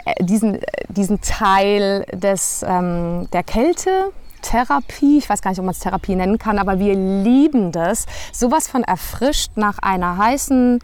äh, 0.06 0.24
diesen, 0.24 0.60
diesen 0.90 1.22
Teil 1.22 2.06
des, 2.14 2.66
ähm, 2.68 3.28
der 3.32 3.44
Kälte 3.44 4.12
Therapie, 4.44 5.18
ich 5.18 5.28
weiß 5.28 5.42
gar 5.42 5.50
nicht, 5.50 5.60
ob 5.60 5.66
man 5.66 5.74
es 5.74 5.80
Therapie 5.80 6.16
nennen 6.16 6.38
kann, 6.38 6.60
aber 6.60 6.78
wir 6.78 6.94
lieben 6.94 7.72
das, 7.72 8.06
sowas 8.32 8.68
von 8.68 8.84
erfrischt 8.84 9.54
nach 9.56 9.80
einer 9.80 10.18
heißen 10.18 10.80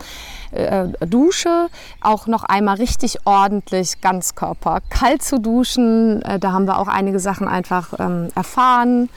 äh, 0.51 0.88
Dusche, 1.06 1.68
auch 2.01 2.25
noch 2.25 2.44
einmal 2.44 2.78
richtig 2.78 3.20
ordentlich 3.25 4.01
Ganzkörper 4.01 4.80
kalt 4.89 5.22
zu 5.22 5.39
duschen. 5.39 6.24
Äh, 6.24 6.39
da 6.39 6.51
haben 6.54 6.66
wir 6.66 6.80
auch 6.80 6.88
einige 6.88 7.20
Sachen 7.20 7.48
einfach 7.48 7.94
ähm, 8.00 8.30
erfahren 8.34 9.10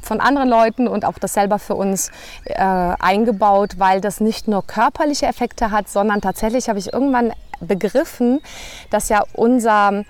von 0.00 0.20
anderen 0.20 0.48
Leuten 0.48 0.88
und 0.88 1.04
auch 1.04 1.18
das 1.18 1.34
selber 1.34 1.58
für 1.58 1.74
uns 1.74 2.10
äh, 2.44 2.54
eingebaut, 2.62 3.74
weil 3.78 4.00
das 4.00 4.20
nicht 4.20 4.48
nur 4.48 4.66
körperliche 4.66 5.26
Effekte 5.26 5.70
hat, 5.70 5.88
sondern 5.88 6.20
tatsächlich 6.20 6.68
habe 6.68 6.78
ich 6.78 6.92
irgendwann 6.92 7.32
begriffen, 7.60 8.40
dass 8.90 9.08
ja 9.08 9.24
unser 9.32 10.04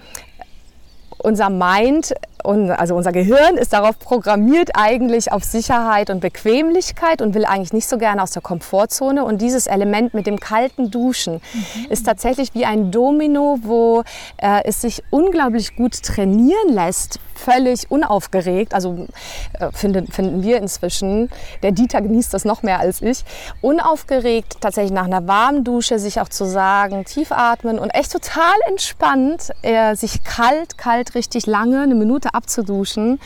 unser 1.19 1.51
Mind, 1.51 2.15
also 2.45 2.95
unser 2.95 3.13
Gehirn 3.13 3.57
ist 3.57 3.73
darauf 3.73 3.99
programmiert 3.99 4.71
eigentlich 4.75 5.33
auf 5.33 5.43
Sicherheit 5.43 6.11
und 6.11 6.21
Bequemlichkeit 6.21 7.21
und 7.21 7.35
will 7.35 7.45
eigentlich 7.45 7.73
nicht 7.73 7.89
so 7.89 7.99
gerne 7.99 8.23
aus 8.23 8.31
der 8.31 8.43
Komfortzone. 8.43 9.25
Und 9.25 9.43
dieses 9.43 9.67
Element 9.67 10.15
mit 10.15 10.27
dem 10.27 10.39
kalten 10.39 10.91
Duschen 10.91 11.35
mhm. 11.35 11.87
ist 11.91 12.07
tatsächlich 12.07 12.55
wie 12.55 12.65
ein 12.65 12.91
Domino, 12.91 13.59
wo 13.63 14.05
äh, 14.37 14.63
es 14.65 14.81
sich 14.81 15.03
unglaublich 15.11 15.75
gut 15.77 16.01
trainieren 16.03 16.69
lässt, 16.69 17.19
völlig 17.35 17.91
unaufgeregt. 17.91 18.75
Also 18.75 19.07
äh, 19.55 19.71
finden, 19.73 20.07
finden 20.07 20.43
wir 20.43 20.59
inzwischen. 20.59 21.31
Der 21.63 21.73
Dieter 21.73 22.01
genießt 22.01 22.33
das 22.33 22.45
noch 22.45 22.63
mehr 22.63 22.79
als 22.79 23.03
ich. 23.03 23.25
Unaufgeregt, 23.61 24.61
tatsächlich 24.61 24.93
nach 24.93 25.05
einer 25.05 25.27
warmen 25.27 25.65
Dusche 25.65 25.99
sich 25.99 26.21
auch 26.21 26.29
zu 26.29 26.45
sagen, 26.45 27.05
tief 27.05 27.33
atmen 27.33 27.79
und 27.79 27.91
echt 27.91 28.13
total 28.13 28.55
entspannt, 28.69 29.51
äh, 29.63 29.95
sich 29.95 30.25
kalt, 30.25 30.79
kalt 30.79 31.06
richtig 31.15 31.47
lange, 31.47 31.81
eine 31.81 31.95
Minute 31.95 32.35
abzuduschen 32.35 33.19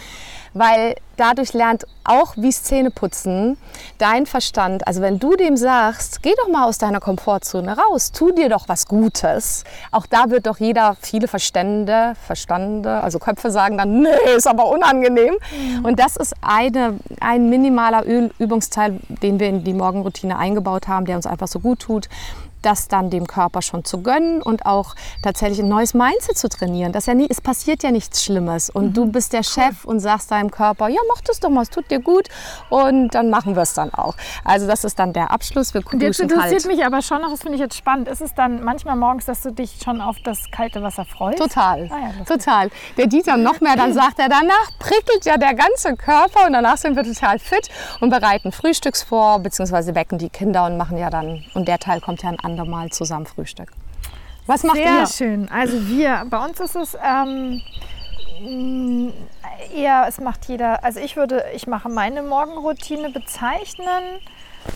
weil 0.54 0.96
dadurch 1.16 1.52
lernt 1.52 1.86
auch 2.04 2.34
wie 2.36 2.50
Zähneputzen 2.50 3.56
dein 3.98 4.26
Verstand. 4.26 4.86
Also 4.86 5.00
wenn 5.00 5.18
du 5.18 5.36
dem 5.36 5.56
sagst, 5.56 6.22
geh 6.22 6.32
doch 6.36 6.48
mal 6.48 6.66
aus 6.66 6.78
deiner 6.78 7.00
Komfortzone 7.00 7.76
raus, 7.76 8.10
tu 8.12 8.32
dir 8.32 8.48
doch 8.48 8.68
was 8.68 8.86
Gutes. 8.86 9.64
Auch 9.92 10.06
da 10.06 10.30
wird 10.30 10.46
doch 10.46 10.58
jeder, 10.58 10.96
viele 11.00 11.28
Verstände, 11.28 12.14
Verstande, 12.26 13.02
also 13.02 13.18
Köpfe 13.18 13.50
sagen 13.50 13.78
dann, 13.78 14.00
nee, 14.02 14.08
ist 14.36 14.46
aber 14.46 14.68
unangenehm. 14.68 15.34
Mhm. 15.52 15.84
Und 15.84 16.00
das 16.00 16.16
ist 16.16 16.34
eine, 16.40 16.98
ein 17.20 17.48
minimaler 17.50 18.04
Übungsteil, 18.38 18.98
den 19.08 19.38
wir 19.38 19.48
in 19.48 19.62
die 19.62 19.74
Morgenroutine 19.74 20.38
eingebaut 20.38 20.88
haben, 20.88 21.06
der 21.06 21.16
uns 21.16 21.26
einfach 21.26 21.48
so 21.48 21.60
gut 21.60 21.80
tut, 21.80 22.08
das 22.62 22.88
dann 22.88 23.10
dem 23.10 23.26
Körper 23.26 23.62
schon 23.62 23.84
zu 23.84 24.02
gönnen 24.02 24.42
und 24.42 24.66
auch 24.66 24.94
tatsächlich 25.22 25.60
ein 25.60 25.68
neues 25.68 25.94
Mindset 25.94 26.38
zu 26.38 26.48
trainieren. 26.48 26.92
Das 26.92 27.06
ja 27.06 27.14
nie, 27.14 27.26
es 27.28 27.40
passiert 27.40 27.82
ja 27.82 27.90
nichts 27.90 28.24
Schlimmes 28.24 28.70
und 28.70 28.88
mhm. 28.88 28.92
du 28.94 29.06
bist 29.06 29.32
der 29.32 29.42
Chef 29.42 29.84
und 29.84 30.00
sagst 30.00 30.30
deinem 30.30 30.50
Körper, 30.50 30.88
ja 30.88 31.00
mach 31.08 31.20
das 31.22 31.40
doch 31.40 31.50
mal, 31.50 31.62
es 31.62 31.70
tut 31.70 31.90
dir 31.90 32.00
gut 32.00 32.28
und 32.68 33.14
dann 33.14 33.30
machen 33.30 33.54
wir 33.54 33.62
es 33.62 33.74
dann 33.74 33.92
auch. 33.94 34.14
Also 34.44 34.66
das 34.66 34.84
ist 34.84 34.98
dann 34.98 35.12
der 35.12 35.30
Abschluss. 35.30 35.74
Wir 35.74 35.82
und 35.92 36.02
jetzt 36.02 36.20
interessiert 36.20 36.62
kalt. 36.62 36.76
mich 36.76 36.84
aber 36.84 37.02
schon 37.02 37.20
noch, 37.20 37.30
das 37.30 37.40
finde 37.40 37.54
ich 37.54 37.60
jetzt 37.60 37.76
spannend, 37.76 38.08
ist 38.08 38.20
es 38.20 38.34
dann 38.34 38.62
manchmal 38.62 38.96
morgens, 38.96 39.26
dass 39.26 39.42
du 39.42 39.52
dich 39.52 39.78
schon 39.82 40.00
auf 40.00 40.16
das 40.24 40.50
kalte 40.50 40.82
Wasser 40.82 41.04
freust? 41.04 41.38
Total, 41.38 41.88
ah, 41.90 41.98
ja, 42.18 42.24
total. 42.24 42.70
Der 42.96 43.06
Dieter 43.06 43.36
noch 43.36 43.60
mehr, 43.60 43.76
dann 43.76 43.92
sagt 43.92 44.18
er, 44.18 44.28
danach 44.28 44.70
prickelt 44.78 45.24
ja 45.24 45.36
der 45.36 45.54
ganze 45.54 45.96
Körper 45.96 46.46
und 46.46 46.52
danach 46.52 46.76
sind 46.76 46.96
wir 46.96 47.04
total 47.04 47.38
fit 47.38 47.68
und 48.00 48.10
bereiten 48.10 48.52
Frühstücks 48.52 49.02
vor, 49.02 49.38
beziehungsweise 49.40 49.94
wecken 49.94 50.18
die 50.18 50.28
Kinder 50.28 50.66
und 50.66 50.76
machen 50.76 50.96
ja 50.96 51.10
dann, 51.10 51.44
und 51.54 51.68
der 51.68 51.78
Teil 51.78 52.00
kommt 52.00 52.22
ja 52.22 52.30
an 52.42 52.49
andermal 52.50 52.90
zusammen 52.90 53.26
Frühstück. 53.26 53.72
Was 54.46 54.62
macht 54.64 54.76
Sehr 54.76 55.00
ihr? 55.00 55.06
Sehr 55.06 55.26
schön. 55.26 55.48
Also 55.48 55.88
wir, 55.88 56.26
bei 56.28 56.44
uns 56.44 56.60
ist 56.60 56.76
es 56.76 56.96
ähm, 57.02 57.62
eher, 59.74 60.06
es 60.08 60.20
macht 60.20 60.46
jeder, 60.46 60.82
also 60.84 61.00
ich 61.00 61.16
würde, 61.16 61.44
ich 61.54 61.66
mache 61.66 61.88
meine 61.88 62.22
Morgenroutine 62.22 63.10
bezeichnen. 63.10 64.20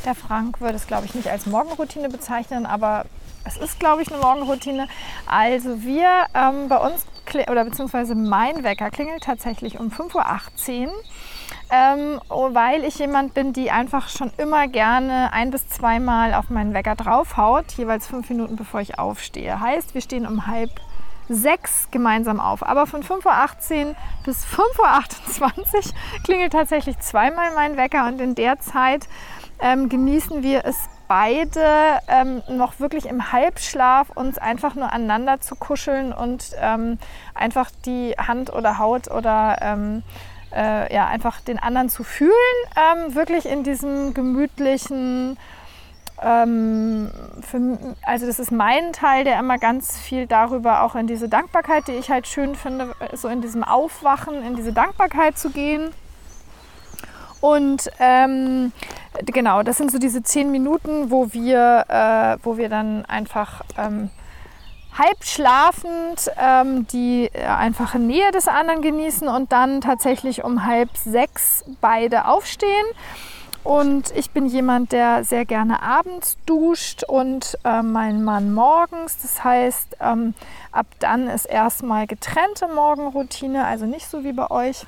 Der 0.05 0.15
Frank 0.15 0.61
würde 0.61 0.77
es, 0.77 0.87
glaube 0.87 1.07
ich, 1.07 1.15
nicht 1.15 1.29
als 1.29 1.47
Morgenroutine 1.47 2.09
bezeichnen, 2.09 2.67
aber 2.67 3.05
es 3.45 3.57
ist, 3.57 3.79
glaube 3.79 4.03
ich, 4.03 4.11
eine 4.11 4.21
Morgenroutine. 4.21 4.89
Also 5.27 5.83
wir 5.83 6.27
ähm, 6.35 6.69
bei 6.69 6.79
uns, 6.79 7.05
oder 7.51 7.65
beziehungsweise 7.65 8.15
mein 8.15 8.65
Wecker 8.65 8.91
klingelt 8.91 9.25
tatsächlich 9.25 9.79
um 9.79 9.89
5.18 9.89 10.87
Uhr 10.87 10.93
ähm, 11.71 12.21
oh, 12.29 12.51
weil 12.53 12.85
ich 12.85 12.99
jemand 12.99 13.35
bin, 13.35 13.53
die 13.53 13.71
einfach 13.71 14.09
schon 14.09 14.31
immer 14.37 14.69
gerne 14.69 15.33
ein 15.33 15.51
bis 15.51 15.69
zweimal 15.69 16.35
auf 16.35 16.51
meinen 16.51 16.75
Wecker 16.75 16.95
draufhaut, 16.95 17.73
jeweils 17.73 18.07
fünf 18.07 18.29
Minuten 18.29 18.57
bevor 18.57 18.81
ich 18.81 18.99
aufstehe. 18.99 19.61
Heißt, 19.61 19.95
wir 19.95 20.01
stehen 20.01 20.27
um 20.27 20.47
halb 20.47 20.71
sechs 21.29 21.89
gemeinsam 21.91 22.41
auf. 22.41 22.63
Aber 22.63 22.87
von 22.87 23.03
5.18 23.03 23.89
Uhr 23.89 23.95
bis 24.25 24.45
5.28 24.45 25.41
Uhr 25.41 25.93
klingelt 26.23 26.53
tatsächlich 26.53 26.99
zweimal 26.99 27.55
mein 27.55 27.77
Wecker 27.77 28.07
und 28.07 28.21
in 28.21 28.35
der 28.35 28.61
Zeit 28.61 29.09
ähm, 29.61 29.89
genießen 29.89 30.43
wir 30.43 30.65
es 30.65 30.77
beide 31.09 32.01
ähm, 32.09 32.43
noch 32.49 32.81
wirklich 32.81 33.07
im 33.07 33.33
Halbschlaf 33.33 34.11
uns 34.11 34.39
einfach 34.39 34.75
nur 34.75 34.93
aneinander 34.93 35.41
zu 35.41 35.55
kuscheln 35.55 36.13
und 36.13 36.53
ähm, 36.61 36.99
einfach 37.35 37.71
die 37.85 38.15
Hand 38.19 38.53
oder 38.53 38.79
Haut 38.79 39.11
oder 39.11 39.59
ähm, 39.61 40.03
äh, 40.55 40.95
ja, 40.95 41.07
einfach 41.07 41.41
den 41.41 41.59
anderen 41.59 41.89
zu 41.89 42.05
fühlen, 42.05 42.33
ähm, 42.77 43.15
wirklich 43.15 43.47
in 43.47 43.65
diesem 43.65 44.15
gemütlichen, 44.15 45.37
ähm, 46.23 47.11
für, 47.43 47.79
also 48.03 48.27
das 48.27 48.39
ist 48.39 48.53
mein 48.53 48.93
Teil, 48.93 49.25
der 49.25 49.39
immer 49.39 49.59
ganz 49.59 49.99
viel 49.99 50.27
darüber 50.27 50.83
auch 50.83 50.95
in 50.95 51.07
diese 51.07 51.29
Dankbarkeit, 51.29 51.89
die 51.89 51.93
ich 51.93 52.11
halt 52.11 52.27
schön 52.27 52.55
finde, 52.55 52.95
so 53.13 53.29
in 53.29 53.43
diesem 53.43 53.65
Aufwachen, 53.65 54.43
in 54.43 54.57
diese 54.57 54.73
Dankbarkeit 54.73 55.39
zu 55.39 55.51
gehen. 55.51 55.91
Und 57.41 57.91
ähm, 57.99 58.73
genau, 59.27 59.63
das 59.63 59.77
sind 59.77 59.91
so 59.91 59.99
diese 59.99 60.23
zehn 60.23 60.51
Minuten, 60.51 61.11
wo 61.11 61.33
wir, 61.33 61.85
äh, 61.89 62.45
wo 62.45 62.57
wir 62.57 62.69
dann 62.71 63.05
einfach 63.05 63.63
ähm, 63.77 64.11
halb 64.97 65.25
schlafend 65.25 66.31
ähm, 66.39 66.87
die 66.89 67.31
äh, 67.33 67.45
einfache 67.47 67.99
Nähe 67.99 68.31
des 68.31 68.49
anderen 68.49 68.83
genießen 68.83 69.29
und 69.29 69.53
dann 69.53 69.81
tatsächlich 69.81 70.45
um 70.45 70.65
halb 70.65 70.97
sechs 70.97 71.65
beide 71.81 72.27
aufstehen. 72.27 72.87
Und 73.65 74.15
ich 74.15 74.31
bin 74.31 74.45
jemand, 74.45 74.93
der 74.93 75.25
sehr 75.25 75.47
gerne 75.47 75.83
abends 75.83 76.37
duscht 76.45 77.03
und 77.03 77.59
äh, 77.65 77.83
mein 77.83 78.23
Mann 78.23 78.53
morgens. 78.53 79.17
Das 79.23 79.43
heißt, 79.43 79.97
ähm, 80.01 80.35
ab 80.71 80.87
dann 80.99 81.29
ist 81.29 81.47
erstmal 81.47 82.07
getrennte 82.07 82.69
Morgenroutine, 82.69 83.65
also 83.65 83.87
nicht 83.87 84.07
so 84.07 84.23
wie 84.23 84.35
bei 84.35 84.51
euch. 84.51 84.87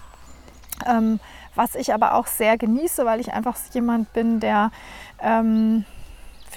Ähm, 0.87 1.21
was 1.55 1.75
ich 1.75 1.95
aber 1.95 2.15
auch 2.15 2.27
sehr 2.27 2.59
genieße, 2.59 3.07
weil 3.07 3.19
ich 3.19 3.33
einfach 3.33 3.57
jemand 3.73 4.13
bin, 4.13 4.41
der 4.41 4.71
ähm, 5.23 5.87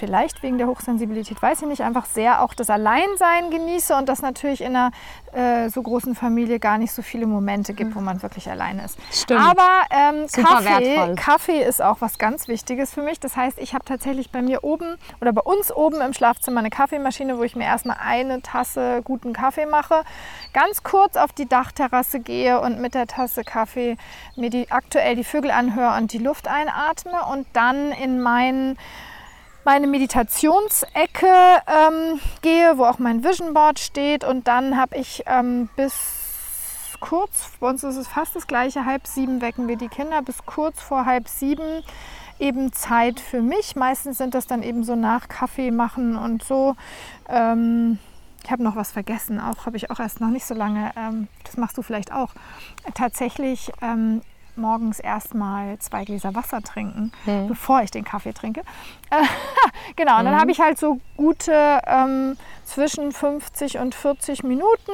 vielleicht 0.00 0.42
wegen 0.42 0.58
der 0.58 0.66
Hochsensibilität, 0.66 1.40
weiß 1.40 1.62
ich 1.62 1.68
nicht, 1.68 1.82
einfach 1.82 2.06
sehr 2.06 2.42
auch 2.42 2.54
das 2.54 2.70
Alleinsein 2.70 3.50
genieße 3.50 3.94
und 3.94 4.08
das 4.08 4.22
natürlich 4.22 4.62
in 4.62 4.74
einer 4.74 4.90
äh, 5.32 5.68
so 5.68 5.82
großen 5.82 6.14
Familie 6.14 6.58
gar 6.58 6.78
nicht 6.78 6.92
so 6.92 7.02
viele 7.02 7.26
Momente 7.26 7.74
gibt, 7.74 7.94
wo 7.94 8.00
man 8.00 8.22
wirklich 8.22 8.50
alleine 8.50 8.84
ist. 8.84 8.98
Stimmt. 9.12 9.40
Aber 9.40 9.82
ähm, 9.90 10.26
Kaffee, 10.32 11.14
Kaffee 11.14 11.62
ist 11.62 11.82
auch 11.82 12.00
was 12.00 12.18
ganz 12.18 12.48
Wichtiges 12.48 12.92
für 12.92 13.02
mich. 13.02 13.20
Das 13.20 13.36
heißt, 13.36 13.58
ich 13.58 13.74
habe 13.74 13.84
tatsächlich 13.84 14.32
bei 14.32 14.42
mir 14.42 14.64
oben 14.64 14.96
oder 15.20 15.32
bei 15.32 15.42
uns 15.42 15.70
oben 15.70 16.00
im 16.00 16.14
Schlafzimmer 16.14 16.60
eine 16.60 16.70
Kaffeemaschine, 16.70 17.38
wo 17.38 17.42
ich 17.42 17.54
mir 17.54 17.64
erstmal 17.64 17.98
eine 18.02 18.40
Tasse 18.42 19.02
guten 19.04 19.34
Kaffee 19.34 19.66
mache, 19.66 20.02
ganz 20.54 20.82
kurz 20.82 21.16
auf 21.16 21.32
die 21.32 21.46
Dachterrasse 21.46 22.20
gehe 22.20 22.60
und 22.60 22.80
mit 22.80 22.94
der 22.94 23.06
Tasse 23.06 23.44
Kaffee 23.44 23.98
mir 24.34 24.48
die 24.48 24.70
aktuell 24.70 25.14
die 25.14 25.24
Vögel 25.24 25.50
anhöre 25.50 25.96
und 25.98 26.12
die 26.12 26.18
Luft 26.18 26.48
einatme 26.48 27.26
und 27.30 27.46
dann 27.52 27.92
in 27.92 28.20
meinen 28.20 28.78
meine 29.64 29.86
Meditationsecke 29.86 31.26
ähm, 31.66 32.20
gehe, 32.42 32.78
wo 32.78 32.84
auch 32.84 32.98
mein 32.98 33.24
Vision 33.24 33.54
Board 33.54 33.78
steht. 33.78 34.24
Und 34.24 34.48
dann 34.48 34.76
habe 34.76 34.96
ich 34.96 35.24
ähm, 35.26 35.68
bis 35.76 36.96
kurz, 37.00 37.50
bei 37.60 37.68
uns 37.68 37.82
ist 37.82 37.96
es 37.96 38.08
fast 38.08 38.36
das 38.36 38.46
gleiche, 38.46 38.84
halb 38.84 39.06
sieben 39.06 39.40
wecken 39.40 39.68
wir 39.68 39.76
die 39.76 39.88
Kinder, 39.88 40.22
bis 40.22 40.44
kurz 40.44 40.80
vor 40.80 41.06
halb 41.06 41.28
sieben 41.28 41.82
eben 42.38 42.72
Zeit 42.72 43.20
für 43.20 43.42
mich. 43.42 43.76
Meistens 43.76 44.18
sind 44.18 44.34
das 44.34 44.46
dann 44.46 44.62
eben 44.62 44.84
so 44.84 44.96
nach 44.96 45.28
Kaffee 45.28 45.70
machen 45.70 46.16
und 46.16 46.42
so. 46.42 46.76
Ähm, 47.28 47.98
ich 48.42 48.50
habe 48.50 48.62
noch 48.62 48.76
was 48.76 48.92
vergessen, 48.92 49.38
auch 49.38 49.66
habe 49.66 49.76
ich 49.76 49.90
auch 49.90 50.00
erst 50.00 50.20
noch 50.20 50.30
nicht 50.30 50.46
so 50.46 50.54
lange, 50.54 50.92
ähm, 50.96 51.28
das 51.44 51.58
machst 51.58 51.76
du 51.76 51.82
vielleicht 51.82 52.12
auch, 52.12 52.30
tatsächlich 52.94 53.70
ähm, 53.82 54.22
morgens 54.60 55.00
erstmal 55.00 55.78
zwei 55.78 56.04
Gläser 56.04 56.34
Wasser 56.34 56.62
trinken, 56.62 57.12
mhm. 57.26 57.48
bevor 57.48 57.82
ich 57.82 57.90
den 57.90 58.04
Kaffee 58.04 58.32
trinke. 58.32 58.62
Genau, 59.96 60.18
und 60.18 60.24
dann 60.24 60.34
mhm. 60.34 60.40
habe 60.40 60.50
ich 60.50 60.60
halt 60.60 60.78
so 60.78 61.00
gute 61.16 61.80
ähm, 61.86 62.36
zwischen 62.64 63.12
50 63.12 63.78
und 63.78 63.94
40 63.94 64.44
Minuten. 64.44 64.92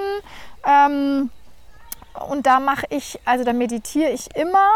Ähm, 0.65 1.31
und 2.29 2.47
da 2.47 2.61
mache 2.61 2.87
ich, 2.91 3.21
also 3.25 3.45
da 3.45 3.53
meditiere 3.53 4.11
ich 4.11 4.35
immer 4.35 4.71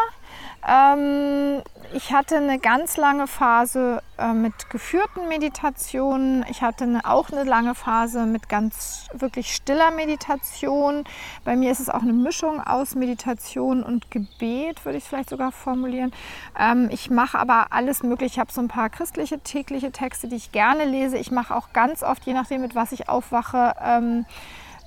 ähm, 0.69 1.63
ich 1.93 2.13
hatte 2.13 2.37
eine 2.37 2.59
ganz 2.59 2.97
lange 2.97 3.27
Phase 3.27 4.03
äh, 4.19 4.33
mit 4.33 4.71
geführten 4.71 5.29
Meditationen. 5.29 6.45
Ich 6.49 6.63
hatte 6.63 6.85
eine, 6.85 7.05
auch 7.05 7.31
eine 7.31 7.45
lange 7.45 7.75
Phase 7.75 8.27
mit 8.27 8.49
ganz 8.49 9.09
wirklich 9.13 9.55
stiller 9.55 9.91
Meditation. 9.91 11.05
Bei 11.45 11.57
mir 11.57 11.73
ist 11.73 11.81
es 11.81 11.89
auch 11.89 12.03
eine 12.03 12.13
Mischung 12.13 12.61
aus 12.61 12.95
Meditation 12.95 13.83
und 13.83 14.11
Gebet, 14.11 14.85
würde 14.85 14.99
ich 14.99 15.05
vielleicht 15.05 15.31
sogar 15.31 15.53
formulieren. 15.53 16.13
Ähm, 16.59 16.89
ich 16.93 17.11
mache 17.11 17.39
aber 17.39 17.69
alles 17.71 18.03
mögliche. 18.03 18.35
Ich 18.35 18.39
habe 18.39 18.53
so 18.53 18.61
ein 18.61 18.69
paar 18.69 18.91
christliche 18.91 19.41
tägliche 19.41 19.91
Texte, 19.91 20.29
die 20.29 20.37
ich 20.37 20.53
gerne 20.53 20.85
lese. 20.85 21.19
Ich 21.19 21.31
mache 21.31 21.55
auch 21.57 21.73
ganz 21.73 22.03
oft, 22.03 22.25
je 22.25 22.35
nachdem, 22.35 22.61
mit 22.61 22.75
was 22.75 22.93
ich 22.93 23.09
aufwache, 23.09 23.75
ähm, 23.85 24.27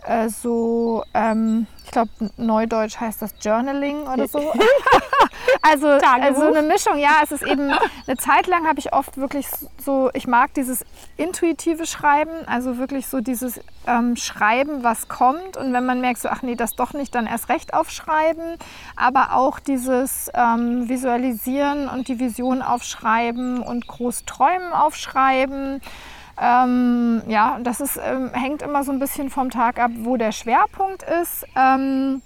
äh, 0.05 0.29
so, 0.29 1.03
ähm, 1.13 1.67
ich 1.85 1.91
glaube, 1.91 2.09
Neudeutsch 2.37 2.99
heißt 2.99 3.21
das 3.21 3.33
Journaling 3.41 4.03
oder 4.03 4.27
so. 4.27 4.39
also, 5.61 5.87
also 5.87 6.41
eine 6.53 6.61
Mischung, 6.61 6.97
ja, 6.97 7.21
es 7.23 7.31
ist 7.31 7.43
eben, 7.43 7.71
eine 8.07 8.17
Zeit 8.17 8.47
lang 8.47 8.67
habe 8.67 8.79
ich 8.79 8.93
oft 8.93 9.17
wirklich 9.17 9.47
so, 9.83 10.09
ich 10.13 10.27
mag 10.27 10.53
dieses 10.53 10.85
intuitive 11.17 11.85
Schreiben, 11.85 12.47
also 12.47 12.77
wirklich 12.77 13.07
so 13.07 13.21
dieses 13.21 13.59
ähm, 13.85 14.15
Schreiben, 14.15 14.83
was 14.83 15.07
kommt 15.07 15.57
und 15.57 15.73
wenn 15.73 15.85
man 15.85 16.01
merkt, 16.01 16.19
so, 16.19 16.29
ach 16.29 16.41
nee, 16.41 16.55
das 16.55 16.75
doch 16.75 16.93
nicht, 16.93 17.13
dann 17.15 17.27
erst 17.27 17.49
recht 17.49 17.73
aufschreiben, 17.73 18.57
aber 18.95 19.35
auch 19.35 19.59
dieses 19.59 20.29
ähm, 20.33 20.89
Visualisieren 20.89 21.89
und 21.89 22.07
die 22.07 22.19
Vision 22.19 22.61
aufschreiben 22.61 23.61
und 23.61 23.87
groß 23.87 24.25
träumen 24.25 24.73
aufschreiben. 24.73 25.81
Ähm, 26.43 27.21
ja, 27.27 27.57
das 27.63 27.79
ist, 27.79 27.97
ähm, 28.03 28.31
hängt 28.33 28.61
immer 28.61 28.83
so 28.83 28.91
ein 28.91 28.99
bisschen 28.99 29.29
vom 29.29 29.49
Tag 29.49 29.79
ab, 29.79 29.91
wo 29.99 30.17
der 30.17 30.33
Schwerpunkt 30.33 31.03
ist. 31.03 31.45
Ähm, 31.55 32.21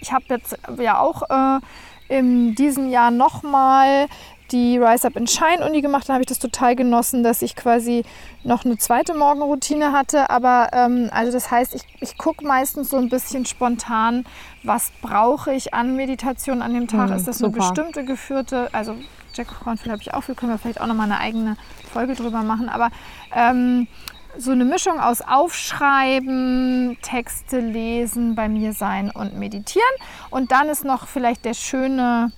ich 0.00 0.12
habe 0.12 0.24
jetzt 0.30 0.58
ja 0.76 0.98
auch 0.98 1.22
äh, 1.30 1.60
in 2.08 2.56
diesem 2.56 2.90
Jahr 2.90 3.12
nochmal 3.12 4.08
die 4.50 4.76
Rise 4.78 5.06
Up 5.06 5.14
in 5.14 5.28
Shine 5.28 5.64
Uni 5.64 5.80
gemacht. 5.80 6.08
Da 6.08 6.14
habe 6.14 6.22
ich 6.22 6.26
das 6.26 6.40
total 6.40 6.74
genossen, 6.74 7.22
dass 7.22 7.42
ich 7.42 7.54
quasi 7.54 8.02
noch 8.42 8.64
eine 8.64 8.76
zweite 8.78 9.14
Morgenroutine 9.14 9.92
hatte. 9.92 10.28
Aber 10.28 10.70
ähm, 10.72 11.10
also 11.12 11.30
das 11.30 11.48
heißt, 11.48 11.76
ich, 11.76 11.82
ich 12.00 12.18
gucke 12.18 12.44
meistens 12.44 12.90
so 12.90 12.96
ein 12.96 13.08
bisschen 13.08 13.46
spontan, 13.46 14.24
was 14.64 14.90
brauche 15.00 15.52
ich 15.52 15.74
an 15.74 15.94
Meditation 15.94 16.62
an 16.62 16.74
dem 16.74 16.88
Tag. 16.88 17.10
Mhm, 17.10 17.16
ist 17.16 17.28
das 17.28 17.38
super. 17.38 17.60
eine 17.60 17.68
bestimmte 17.68 18.04
geführte, 18.04 18.68
also 18.72 18.96
Jack 19.40 19.60
Cornfield 19.60 19.92
habe 19.92 20.02
ich 20.02 20.12
auch 20.12 20.22
viel, 20.22 20.34
können 20.34 20.52
wir 20.52 20.58
vielleicht 20.58 20.80
auch 20.80 20.86
nochmal 20.86 21.06
eine 21.06 21.18
eigene 21.18 21.56
Folge 21.92 22.14
drüber 22.14 22.42
machen. 22.42 22.68
Aber 22.68 22.90
ähm, 23.34 23.88
so 24.36 24.50
eine 24.52 24.66
Mischung 24.66 25.00
aus 25.00 25.22
Aufschreiben, 25.22 26.98
Texte 27.00 27.60
lesen, 27.60 28.34
bei 28.34 28.48
mir 28.48 28.74
sein 28.74 29.10
und 29.10 29.38
meditieren. 29.38 29.88
Und 30.28 30.52
dann 30.52 30.68
ist 30.68 30.84
noch 30.84 31.06
vielleicht 31.06 31.46
der 31.46 31.54
schöne 31.54 32.32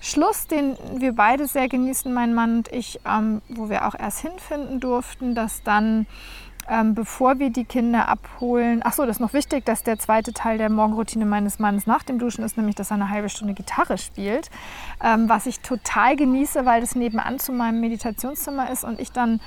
Schluss, 0.00 0.46
den 0.46 0.76
wir 0.96 1.12
beide 1.12 1.46
sehr 1.46 1.68
genießen, 1.68 2.12
mein 2.12 2.34
Mann 2.34 2.56
und 2.56 2.72
ich, 2.72 2.98
ähm, 3.06 3.42
wo 3.48 3.68
wir 3.68 3.86
auch 3.86 3.94
erst 3.94 4.20
hinfinden 4.20 4.80
durften, 4.80 5.34
dass 5.34 5.62
dann 5.62 6.06
ähm, 6.68 6.94
bevor 6.94 7.38
wir 7.38 7.50
die 7.50 7.64
Kinder 7.64 8.08
abholen. 8.08 8.82
Achso, 8.82 9.04
das 9.04 9.16
ist 9.16 9.20
noch 9.20 9.32
wichtig, 9.32 9.64
dass 9.64 9.82
der 9.82 9.98
zweite 9.98 10.32
Teil 10.32 10.58
der 10.58 10.70
Morgenroutine 10.70 11.26
meines 11.26 11.58
Mannes 11.58 11.86
nach 11.86 12.02
dem 12.02 12.18
Duschen 12.18 12.44
ist, 12.44 12.56
nämlich 12.56 12.76
dass 12.76 12.90
er 12.90 12.94
eine 12.94 13.08
halbe 13.08 13.28
Stunde 13.28 13.54
Gitarre 13.54 13.98
spielt, 13.98 14.50
ähm, 15.02 15.28
was 15.28 15.46
ich 15.46 15.60
total 15.60 16.16
genieße, 16.16 16.64
weil 16.64 16.80
das 16.80 16.94
nebenan 16.94 17.38
zu 17.38 17.52
meinem 17.52 17.80
Meditationszimmer 17.80 18.70
ist 18.70 18.84
und 18.84 19.00
ich 19.00 19.12
dann 19.12 19.40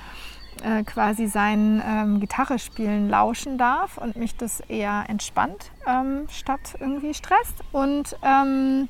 äh, 0.63 0.83
quasi 0.83 1.27
sein 1.27 1.83
ähm, 1.85 2.19
Gitarre 2.19 2.55
lauschen 2.77 3.57
darf 3.57 3.97
und 3.97 4.15
mich 4.15 4.37
das 4.37 4.61
eher 4.61 5.05
entspannt 5.07 5.71
ähm, 5.85 6.27
statt 6.29 6.75
irgendwie 6.79 7.13
stresst. 7.13 7.55
Und 7.71 8.15
ähm, 8.23 8.87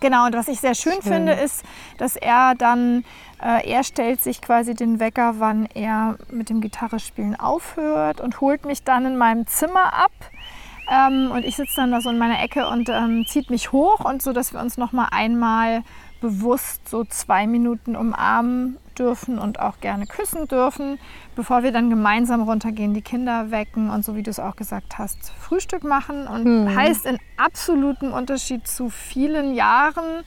Genau, 0.00 0.26
und 0.26 0.34
was 0.34 0.48
ich 0.48 0.60
sehr 0.60 0.74
schön, 0.74 0.94
schön, 0.94 1.02
finde, 1.02 1.32
ist, 1.32 1.62
dass 1.98 2.16
er 2.16 2.54
dann, 2.54 3.04
äh, 3.42 3.70
er 3.70 3.84
stellt 3.84 4.22
sich 4.22 4.40
quasi 4.40 4.74
den 4.74 4.98
Wecker, 4.98 5.34
wann 5.38 5.66
er 5.74 6.16
mit 6.30 6.48
dem 6.48 6.60
Gitarrespielen 6.62 7.38
aufhört 7.38 8.20
und 8.20 8.40
holt 8.40 8.64
mich 8.64 8.82
dann 8.82 9.04
in 9.04 9.18
meinem 9.18 9.46
Zimmer 9.46 9.92
ab. 9.92 10.12
Ähm, 10.90 11.30
und 11.30 11.44
ich 11.44 11.56
sitze 11.56 11.76
dann 11.76 11.92
da 11.92 12.00
so 12.00 12.10
in 12.10 12.18
meiner 12.18 12.42
Ecke 12.42 12.66
und 12.68 12.88
ähm, 12.88 13.24
zieht 13.26 13.50
mich 13.50 13.72
hoch 13.72 14.00
und 14.00 14.22
so, 14.22 14.32
dass 14.32 14.52
wir 14.52 14.60
uns 14.60 14.78
noch 14.78 14.92
mal 14.92 15.08
einmal 15.12 15.82
bewusst 16.20 16.88
so 16.88 17.04
zwei 17.04 17.46
Minuten 17.46 17.96
umarmen 17.96 18.76
dürfen 18.98 19.38
und 19.38 19.60
auch 19.60 19.80
gerne 19.80 20.06
küssen 20.06 20.46
dürfen, 20.46 20.98
bevor 21.34 21.62
wir 21.62 21.72
dann 21.72 21.88
gemeinsam 21.90 22.42
runtergehen, 22.42 22.92
die 22.92 23.02
Kinder 23.02 23.50
wecken 23.50 23.90
und 23.90 24.04
so 24.04 24.14
wie 24.14 24.22
du 24.22 24.30
es 24.30 24.38
auch 24.38 24.56
gesagt 24.56 24.98
hast, 24.98 25.30
Frühstück 25.30 25.84
machen. 25.84 26.26
Und 26.26 26.44
mhm. 26.44 26.74
heißt 26.74 27.06
in 27.06 27.18
absolutem 27.36 28.12
Unterschied 28.12 28.66
zu 28.68 28.90
vielen 28.90 29.54
Jahren 29.54 30.24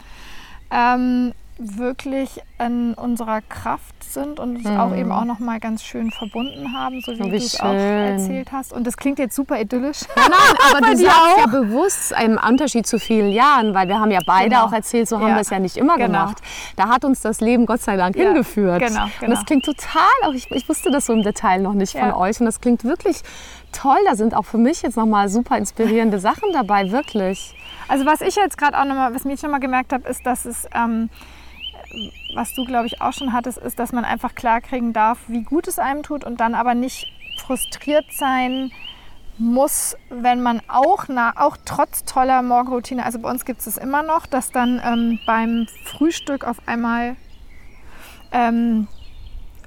ähm, 0.72 1.34
wirklich 1.58 2.42
in 2.60 2.94
unserer 2.94 3.42
Kraft 3.42 4.04
sind 4.04 4.40
und 4.40 4.58
uns 4.58 4.66
mhm. 4.66 4.80
auch 4.80 4.96
eben 4.96 5.12
auch 5.12 5.26
noch 5.26 5.40
mal 5.40 5.60
ganz 5.60 5.84
schön 5.84 6.12
verbunden 6.12 6.74
haben, 6.74 7.02
so 7.02 7.14
wie, 7.14 7.26
wie 7.26 7.30
du 7.30 7.36
es 7.38 7.60
auch 7.60 7.74
erzählt 7.74 8.52
hast. 8.52 8.74
Und 8.74 8.86
das 8.88 8.98
klingt 8.98 9.20
jetzt 9.20 9.36
super 9.36 9.60
idyllisch. 9.60 10.02
Ja, 10.16 10.30
nein, 10.30 10.58
aber 10.72 10.88
du 10.88 10.98
sagst 10.98 11.18
auch. 11.18 11.38
ja 11.38 11.46
bewusst 11.48 12.14
einen 12.14 12.38
Unterschied 12.38 12.88
zu 12.88 13.00
vielen 13.00 13.32
Jahren, 13.32 13.74
weil 13.74 13.88
wir 13.88 14.00
haben 14.00 14.12
ja 14.12 14.20
beide 14.26 14.50
genau. 14.50 14.66
auch 14.66 14.74
erzählt, 14.74 15.08
so 15.08 15.20
haben 15.20 15.30
ja. 15.30 15.36
wir 15.36 15.42
es 15.42 15.50
ja 15.50 15.60
nicht 15.60 15.78
immer 15.78 15.98
genau. 15.98 16.08
gemacht. 16.08 16.38
Da 16.76 16.90
hat 16.90 17.06
uns 17.06 17.22
das 17.22 17.40
Leben 17.40 17.66
Gott 17.66 17.82
sei 17.82 17.98
Dank 17.98 18.16
ja. 18.16 18.26
hingeführt. 18.26 18.80
Genau, 18.80 19.06
genau. 19.06 19.10
Und 19.22 19.30
das 19.30 19.46
klingt 19.46 19.66
total, 19.66 20.02
auch 20.24 20.34
ich, 20.34 20.50
ich, 20.52 20.68
wusste 20.68 20.92
das 20.92 21.06
so 21.06 21.14
im 21.14 21.24
Detail 21.24 21.60
noch 21.62 21.74
nicht 21.74 21.98
von 21.98 22.12
euch 22.12 22.40
und 22.40 22.46
das 22.46 22.62
klingt 22.62 22.84
wirklich 22.84 23.22
toll. 23.72 24.00
Da 24.06 24.16
sind 24.16 24.36
auch 24.36 24.46
für 24.46 24.58
mich 24.58 24.82
jetzt 24.82 24.98
noch 24.98 25.06
mal 25.06 25.30
super 25.30 25.58
inspirierende 25.58 26.20
Sachen 26.20 26.52
dabei, 26.52 26.92
wirklich. 26.92 27.56
Also 27.88 28.06
was 28.06 28.22
ich 28.22 28.36
jetzt 28.36 28.58
gerade 28.58 28.80
auch 28.80 28.86
noch 28.86 28.96
mal, 28.96 29.14
was 29.14 29.26
mir 29.26 29.38
schon 29.38 29.52
mal 29.52 29.60
gemerkt 29.60 29.94
habe, 29.94 30.08
ist, 30.08 30.26
dass 30.26 30.46
es 30.46 30.68
ähm, 30.74 31.10
was 32.34 32.54
du, 32.54 32.66
glaube 32.66 32.88
ich, 32.88 33.02
auch 33.02 33.14
schon 33.14 33.34
hattest, 33.34 33.58
ist, 33.58 33.80
dass 33.80 33.92
man 33.92 34.06
einfach 34.06 34.36
klarkriegen 34.36 34.94
darf, 34.94 35.20
wie 35.28 35.44
gut 35.44 35.68
es 35.68 35.80
einem 35.80 36.04
tut 36.04 36.24
und 36.24 36.40
dann 36.40 36.56
aber 36.56 36.76
nicht 36.76 37.08
frustriert 37.38 38.06
sein 38.12 38.72
muss, 39.38 39.98
wenn 40.10 40.42
man 40.42 40.62
auch, 40.68 41.06
na, 41.08 41.34
auch 41.36 41.58
trotz 41.66 42.06
toller 42.06 42.42
Morgenroutine, 42.42 43.04
also 43.04 43.20
bei 43.20 43.30
uns 43.30 43.46
gibt 43.46 43.62
es 43.62 43.68
es 43.68 43.78
immer 43.78 44.04
noch, 44.04 44.28
dass 44.28 44.52
dann 44.52 44.82
ähm, 44.84 45.20
beim 45.26 45.68
Frühstück 45.86 46.46
auf 46.46 46.58
einmal 46.68 47.16
ähm, 48.32 48.88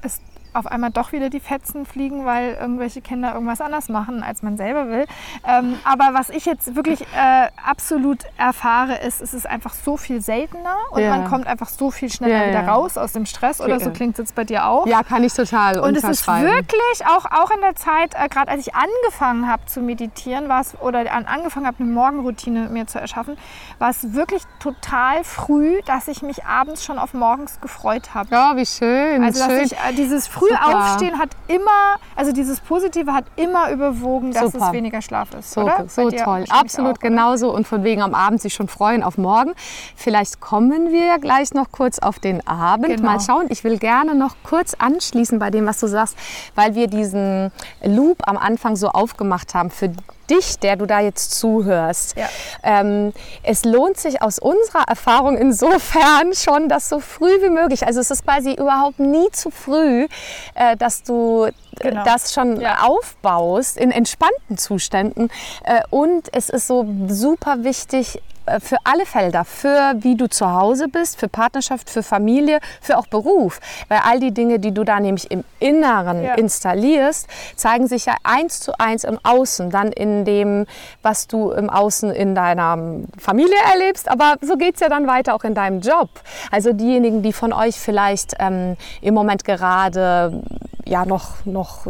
es 0.03 0.21
auf 0.57 0.67
einmal 0.67 0.91
doch 0.91 1.13
wieder 1.13 1.31
die 1.31 1.41
Fetzen 1.41 1.87
fliegen, 1.87 2.25
weil 2.25 2.55
irgendwelche 2.55 3.01
Kinder 3.01 3.35
irgendwas 3.35 3.61
anders 3.61 3.89
machen, 3.89 4.23
als 4.23 4.43
man 4.43 4.57
selber 4.57 4.89
will. 4.89 5.07
Ähm, 5.47 5.79
aber 5.85 6.11
was 6.13 6.31
ich 6.31 6.47
jetzt 6.47 6.75
wirklich 6.75 7.03
äh, 7.03 7.49
absolut 7.65 8.21
erfahre, 8.37 8.97
ist, 8.99 9.21
es 9.21 9.35
ist 9.35 9.47
einfach 9.47 9.75
so 9.75 9.97
viel 9.97 10.21
seltener 10.21 10.77
und 10.91 11.03
ja. 11.03 11.11
man 11.11 11.29
kommt 11.29 11.47
einfach 11.47 11.69
so 11.69 11.91
viel 11.91 12.11
schneller 12.11 12.43
ja, 12.43 12.49
wieder 12.49 12.63
ja. 12.63 12.73
raus 12.73 12.97
aus 12.97 13.13
dem 13.13 13.27
Stress 13.27 13.61
oder 13.61 13.81
so 13.81 13.91
klingt 13.91 14.15
es 14.15 14.19
jetzt 14.19 14.35
bei 14.35 14.45
dir 14.45 14.67
auch. 14.67 14.87
Ja, 14.87 15.03
kann 15.03 15.23
ich 15.25 15.33
total 15.33 15.79
Und 15.81 15.97
es 15.97 16.05
ist 16.05 16.27
wirklich 16.27 17.07
auch, 17.07 17.25
auch 17.27 17.51
in 17.51 17.61
der 17.61 17.75
Zeit, 17.75 18.15
äh, 18.15 18.29
gerade 18.29 18.51
als 18.51 18.67
ich 18.67 18.75
angefangen 18.75 19.49
habe 19.49 19.65
zu 19.67 19.81
meditieren, 19.81 20.49
war 20.49 20.61
es, 20.61 20.79
oder 20.81 21.13
an, 21.13 21.27
angefangen 21.27 21.67
habe, 21.67 21.79
eine 21.81 21.91
Morgenroutine 21.91 22.69
mir 22.69 22.87
zu 22.87 22.99
erschaffen, 22.99 23.37
war 23.79 23.91
es 23.91 24.15
wirklich 24.15 24.43
total 24.61 25.25
früh, 25.25 25.81
dass 25.87 26.09
ich 26.09 26.23
mich 26.23 26.45
abends 26.45 26.85
schon 26.85 26.99
auf 26.99 27.15
morgens 27.15 27.61
gefreut 27.61 28.15
habe. 28.15 28.29
Ja, 28.31 28.57
wie 28.57 28.67
schön. 28.67 29.23
Also, 29.23 29.41
dass 29.41 29.49
schön. 29.49 29.65
ich 29.65 29.73
äh, 29.73 29.93
dieses 29.97 30.27
früh 30.27 30.46
Super. 30.49 30.79
aufstehen 30.79 31.19
hat 31.19 31.31
immer, 31.49 31.97
also 32.15 32.33
dieses 32.33 32.61
Positive 32.61 33.13
hat 33.13 33.25
immer 33.37 33.71
überwogen, 33.71 34.33
dass 34.33 34.53
Super. 34.53 34.67
es 34.67 34.73
weniger 34.73 35.03
Schlaf 35.03 35.35
ist. 35.35 35.53
So, 35.53 35.63
oder? 35.63 35.85
so 35.89 36.11
toll. 36.11 36.45
Absolut 36.49 36.97
auch, 36.97 37.01
genauso. 37.01 37.55
Und 37.55 37.67
von 37.67 37.85
wegen 37.85 38.03
am 38.03 38.15
Abend 38.15 38.41
sich 38.41 38.55
schon 38.55 38.69
freuen 38.69 39.03
auf 39.03 39.19
morgen. 39.19 39.53
Vielleicht 39.97 40.41
kommen 40.41 40.93
wir 40.93 41.19
gleich 41.19 41.53
noch 41.55 41.71
kurz 41.73 41.99
auf 41.99 42.19
den 42.19 42.47
Abend. 42.47 42.89
Genau. 42.89 43.03
Mal 43.03 43.21
schauen. 43.21 43.47
Ich 43.49 43.65
will 43.65 43.79
gerne 43.79 44.15
noch 44.15 44.37
kurz 44.43 44.75
anschließen 44.75 45.39
bei 45.39 45.51
dem, 45.51 45.67
was 45.67 45.81
du 45.81 45.87
sagst, 45.87 46.17
weil 46.55 46.75
wir 46.75 46.87
diesen 46.89 47.53
Loop 47.83 48.27
am 48.27 48.37
Anfang 48.37 48.77
so 48.77 48.89
aufgemacht 48.89 49.55
haben. 49.55 49.71
Für 49.71 49.91
dich, 50.31 50.59
der 50.59 50.77
du 50.77 50.87
da 50.87 51.01
jetzt 51.01 51.33
zuhörst. 51.39 52.17
Ja. 52.17 52.29
Ähm, 52.63 53.13
es 53.43 53.65
lohnt 53.65 53.97
sich 53.99 54.23
aus 54.23 54.39
unserer 54.39 54.85
Erfahrung 54.89 55.37
insofern 55.37 56.35
schon, 56.35 56.69
dass 56.69 56.89
so 56.89 57.01
früh 57.01 57.43
wie 57.43 57.51
möglich, 57.51 57.87
also 57.87 58.01
es 58.01 58.11
ist 58.11 58.25
quasi 58.25 58.53
überhaupt 58.55 58.99
nie 58.99 59.31
zu 59.33 59.51
früh, 59.51 60.07
äh, 60.55 60.77
dass 60.77 61.03
du 61.03 61.49
genau. 61.81 62.05
das 62.05 62.33
schon 62.33 62.61
ja. 62.61 62.83
aufbaust 62.83 63.77
in 63.77 63.91
entspannten 63.91 64.59
Zuständen. 64.59 65.31
Äh, 65.65 65.81
und 65.91 66.35
es 66.35 66.49
ist 66.49 66.67
so 66.67 66.87
super 67.09 67.65
wichtig, 67.65 68.17
äh, 68.17 68.21
für 68.61 68.77
alle 68.85 69.07
Felder, 69.07 69.45
für 69.45 69.95
wie 69.99 70.17
du 70.17 70.29
zu 70.29 70.51
Hause 70.51 70.89
bist, 70.89 71.19
für 71.19 71.29
Partnerschaft, 71.29 71.91
für 71.91 72.03
Familie, 72.03 72.61
für 72.81 72.99
auch 72.99 73.07
Beruf. 73.07 73.61
Weil 73.89 74.01
all 74.05 74.21
die 74.21 74.33
Dinge, 74.33 74.59
die 74.59 74.73
du 74.73 74.85
da 74.85 75.01
nämlich 75.01 75.31
im 75.31 75.45
Inneren 75.59 76.23
ja. 76.23 76.35
installierst, 76.35 77.29
zeigen 77.57 77.87
sich 77.89 78.07
ja 78.07 78.17
eins 78.23 78.61
zu 78.61 78.79
eins 78.79 79.05
im 79.05 79.19
Außen, 79.23 79.71
dann 79.71 79.93
in 79.93 80.25
dem, 80.25 80.67
was 81.03 81.27
du 81.27 81.51
im 81.51 81.71
Außen 81.71 82.11
in 82.11 82.35
deiner 82.35 82.79
Familie 83.19 83.57
erlebst, 83.73 84.09
aber 84.09 84.37
so 84.41 84.57
geht 84.57 84.75
es 84.75 84.81
ja 84.81 84.89
dann 84.89 85.07
weiter 85.07 85.35
auch 85.35 85.45
in 85.45 85.55
deinem 85.55 85.81
Job. 85.81 86.09
Also 86.51 86.73
diejenigen, 86.73 87.23
die 87.23 87.33
von 87.33 87.53
euch 87.53 87.77
vielleicht 87.77 88.35
ähm, 88.39 88.77
im 89.01 89.15
Moment 89.15 89.45
gerade 89.45 90.43
ja 90.89 91.05
noch, 91.05 91.45
noch 91.45 91.87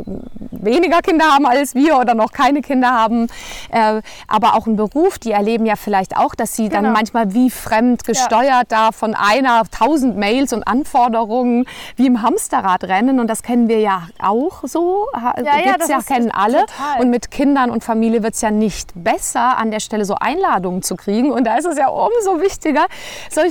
weniger 0.50 1.00
Kinder 1.02 1.26
haben 1.26 1.46
als 1.46 1.74
wir 1.74 1.98
oder 1.98 2.14
noch 2.14 2.32
keine 2.32 2.62
Kinder 2.62 2.90
haben, 2.90 3.28
äh, 3.70 4.00
aber 4.26 4.54
auch 4.54 4.66
einen 4.66 4.76
Beruf, 4.76 5.18
die 5.18 5.32
erleben 5.32 5.66
ja 5.66 5.76
vielleicht 5.76 6.16
auch, 6.16 6.34
dass 6.34 6.45
sie 6.54 6.68
genau. 6.68 6.82
dann 6.82 6.92
manchmal 6.92 7.34
wie 7.34 7.50
fremd 7.50 8.04
gesteuert 8.04 8.70
ja. 8.70 8.88
da 8.88 8.92
von 8.92 9.14
einer 9.14 9.62
tausend 9.70 10.16
Mails 10.16 10.52
und 10.52 10.66
Anforderungen 10.66 11.66
wie 11.96 12.06
im 12.06 12.22
Hamsterrad 12.22 12.84
rennen 12.84 13.20
und 13.20 13.28
das 13.28 13.42
kennen 13.42 13.68
wir 13.68 13.80
ja 13.80 14.08
auch 14.18 14.62
so, 14.64 15.06
ja, 15.14 15.32
gibt's 15.32 15.88
ja, 15.88 15.98
ja 15.98 16.02
kennen 16.02 16.30
alle 16.30 16.60
total. 16.60 17.00
und 17.00 17.10
mit 17.10 17.30
Kindern 17.30 17.70
und 17.70 17.84
Familie 17.84 18.22
wird 18.22 18.34
es 18.34 18.40
ja 18.40 18.50
nicht 18.50 18.92
besser, 18.94 19.58
an 19.58 19.70
der 19.70 19.80
Stelle 19.80 20.04
so 20.04 20.14
Einladungen 20.14 20.82
zu 20.82 20.96
kriegen 20.96 21.32
und 21.32 21.44
da 21.44 21.56
ist 21.56 21.66
es 21.66 21.78
ja 21.78 21.88
umso 21.88 22.40
wichtiger, 22.40 22.86